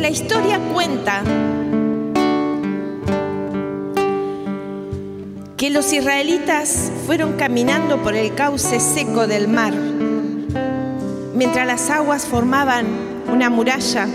La 0.02 0.10
historia 0.10 0.58
cuenta 0.74 1.22
que 5.56 5.70
los 5.70 5.92
israelitas 5.92 6.90
fueron 7.06 7.34
caminando 7.34 8.02
por 8.02 8.16
el 8.16 8.34
cauce 8.34 8.80
seco 8.80 9.28
del 9.28 9.46
mar, 9.46 9.72
mientras 11.36 11.68
las 11.68 11.88
aguas 11.88 12.26
formaban 12.26 12.84
una 13.32 13.48
muralla 13.48 14.08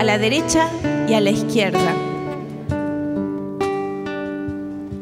a 0.00 0.02
la 0.02 0.18
derecha 0.18 0.68
y 1.08 1.14
a 1.14 1.20
la 1.20 1.30
izquierda. 1.30 1.94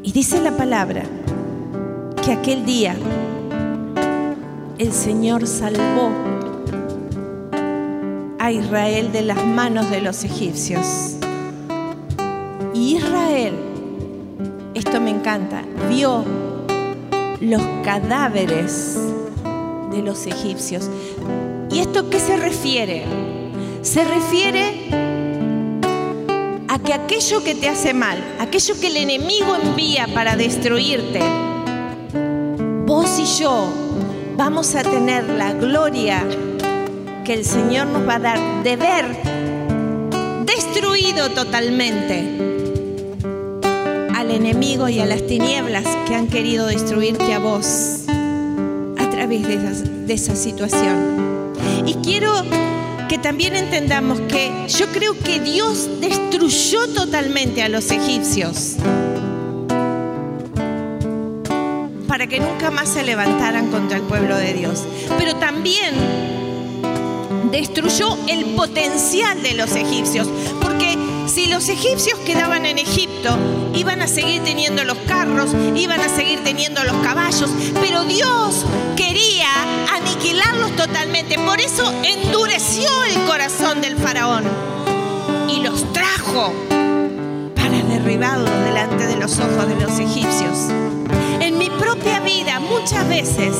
Y 0.02 0.12
dice 0.12 0.42
la 0.42 0.58
palabra 0.58 1.04
que 2.22 2.32
aquel 2.32 2.66
día 2.66 2.94
el 4.76 4.92
Señor 4.92 5.46
salvó 5.46 6.39
Israel 8.52 9.12
de 9.12 9.22
las 9.22 9.44
manos 9.44 9.90
de 9.90 10.00
los 10.00 10.24
egipcios. 10.24 11.16
Y 12.74 12.96
Israel, 12.96 13.54
esto 14.74 15.00
me 15.00 15.10
encanta, 15.10 15.64
vio 15.88 16.24
los 17.40 17.62
cadáveres 17.84 18.98
de 19.92 20.02
los 20.02 20.26
egipcios. 20.26 20.88
¿Y 21.70 21.80
esto 21.80 22.10
qué 22.10 22.20
se 22.20 22.36
refiere? 22.36 23.04
Se 23.82 24.04
refiere 24.04 24.88
a 26.68 26.78
que 26.78 26.94
aquello 26.94 27.42
que 27.42 27.54
te 27.54 27.68
hace 27.68 27.94
mal, 27.94 28.18
aquello 28.38 28.74
que 28.80 28.88
el 28.88 28.96
enemigo 28.96 29.56
envía 29.56 30.06
para 30.14 30.36
destruirte, 30.36 31.20
vos 32.86 33.18
y 33.18 33.24
yo 33.40 33.68
vamos 34.36 34.74
a 34.74 34.82
tener 34.82 35.28
la 35.28 35.52
gloria 35.52 36.24
que 37.30 37.34
el 37.34 37.44
Señor 37.44 37.86
nos 37.86 38.08
va 38.08 38.16
a 38.16 38.18
dar 38.18 38.64
de 38.64 38.74
ver 38.74 39.04
destruido 40.46 41.30
totalmente 41.30 42.24
al 44.16 44.32
enemigo 44.32 44.88
y 44.88 44.98
a 44.98 45.06
las 45.06 45.24
tinieblas 45.28 45.84
que 46.08 46.16
han 46.16 46.26
querido 46.26 46.66
destruirte 46.66 47.32
a 47.32 47.38
vos 47.38 48.00
a 48.98 49.10
través 49.10 49.46
de 49.46 49.58
de 50.08 50.12
esa 50.12 50.34
situación. 50.34 51.54
Y 51.86 51.94
quiero 52.02 52.32
que 53.08 53.16
también 53.18 53.54
entendamos 53.54 54.18
que 54.22 54.50
yo 54.66 54.88
creo 54.88 55.16
que 55.16 55.38
Dios 55.38 55.88
destruyó 56.00 56.88
totalmente 56.88 57.62
a 57.62 57.68
los 57.68 57.92
egipcios 57.92 58.74
para 62.08 62.26
que 62.26 62.40
nunca 62.40 62.72
más 62.72 62.88
se 62.88 63.04
levantaran 63.04 63.70
contra 63.70 63.98
el 63.98 64.02
pueblo 64.02 64.36
de 64.36 64.52
Dios. 64.52 64.82
Pero 65.16 65.36
también 65.36 66.39
destruyó 67.50 68.16
el 68.28 68.44
potencial 68.56 69.42
de 69.42 69.54
los 69.54 69.72
egipcios, 69.72 70.28
porque 70.60 70.96
si 71.26 71.46
los 71.46 71.68
egipcios 71.68 72.18
quedaban 72.20 72.66
en 72.66 72.78
Egipto, 72.78 73.36
iban 73.74 74.02
a 74.02 74.08
seguir 74.08 74.42
teniendo 74.42 74.84
los 74.84 74.98
carros, 75.06 75.50
iban 75.76 76.00
a 76.00 76.08
seguir 76.08 76.40
teniendo 76.42 76.82
los 76.82 76.96
caballos, 77.04 77.50
pero 77.80 78.04
Dios 78.04 78.66
quería 78.96 79.48
aniquilarlos 79.94 80.74
totalmente. 80.76 81.38
Por 81.38 81.60
eso 81.60 81.92
endureció 82.02 82.88
el 83.04 83.24
corazón 83.26 83.80
del 83.80 83.96
faraón 83.96 84.44
y 85.48 85.62
los 85.62 85.92
trajo 85.92 86.52
para 87.54 87.82
derribarlos 87.82 88.64
delante 88.64 89.06
de 89.06 89.16
los 89.16 89.38
ojos 89.38 89.68
de 89.68 89.76
los 89.76 89.98
egipcios. 89.98 90.68
En 91.40 91.58
mi 91.58 91.70
propia 91.70 92.20
vida 92.20 92.58
muchas 92.58 93.08
veces 93.08 93.54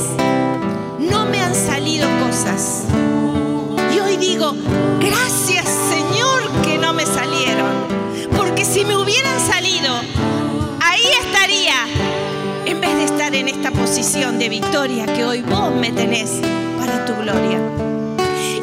no 0.98 1.26
me 1.26 1.40
han 1.40 1.54
salido 1.54 2.08
cosas 2.20 2.84
gracias 5.00 5.66
Señor 5.66 6.42
que 6.62 6.78
no 6.78 6.92
me 6.92 7.06
salieron. 7.06 7.70
Porque 8.36 8.64
si 8.64 8.84
me 8.84 8.96
hubieran 8.96 9.38
salido, 9.40 9.94
ahí 10.80 11.02
estaría. 11.24 11.74
En 12.66 12.80
vez 12.80 12.94
de 12.96 13.04
estar 13.04 13.34
en 13.34 13.48
esta 13.48 13.70
posición 13.70 14.38
de 14.38 14.48
victoria 14.48 15.06
que 15.06 15.24
hoy 15.24 15.42
vos 15.42 15.74
me 15.74 15.92
tenés 15.92 16.40
para 16.78 17.04
tu 17.04 17.14
gloria. 17.14 17.60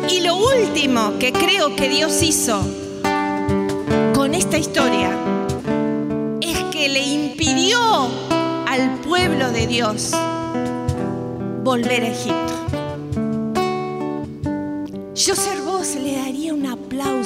Y 0.09 0.21
lo 0.21 0.37
último 0.37 1.17
que 1.19 1.33
creo 1.33 1.75
que 1.75 1.89
Dios 1.89 2.21
hizo 2.21 2.61
con 4.13 4.33
esta 4.33 4.57
historia 4.57 5.11
es 6.41 6.57
que 6.71 6.89
le 6.89 7.01
impidió 7.01 7.77
al 8.67 8.99
pueblo 9.01 9.51
de 9.51 9.67
Dios 9.67 10.11
volver 11.63 12.03
a 12.03 12.07
Egipto. 12.07 12.53
Yo 15.15 15.35
sé 15.35 15.56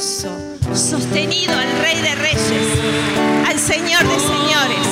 sostenido 0.01 1.55
al 1.55 1.71
Rey 1.79 2.01
de 2.01 2.15
Reyes, 2.15 2.67
al 3.47 3.59
Señor 3.59 4.03
de 4.03 4.19
Señores. 4.19 4.87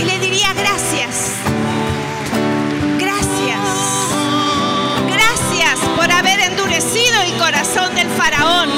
Y 0.00 0.04
le 0.04 0.18
diría 0.18 0.52
gracias, 0.54 1.34
gracias, 2.98 3.60
gracias 5.06 5.78
por 5.94 6.10
haber 6.10 6.40
endurecido 6.40 7.22
el 7.22 7.38
corazón 7.38 7.94
del 7.94 8.08
faraón. 8.08 8.70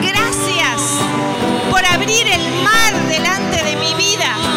Gracias 0.00 0.80
por 1.70 1.84
abrir 1.84 2.26
el 2.28 2.62
mar 2.62 2.94
delante 3.08 3.62
de 3.62 3.76
mi 3.76 3.92
vida 3.94 4.51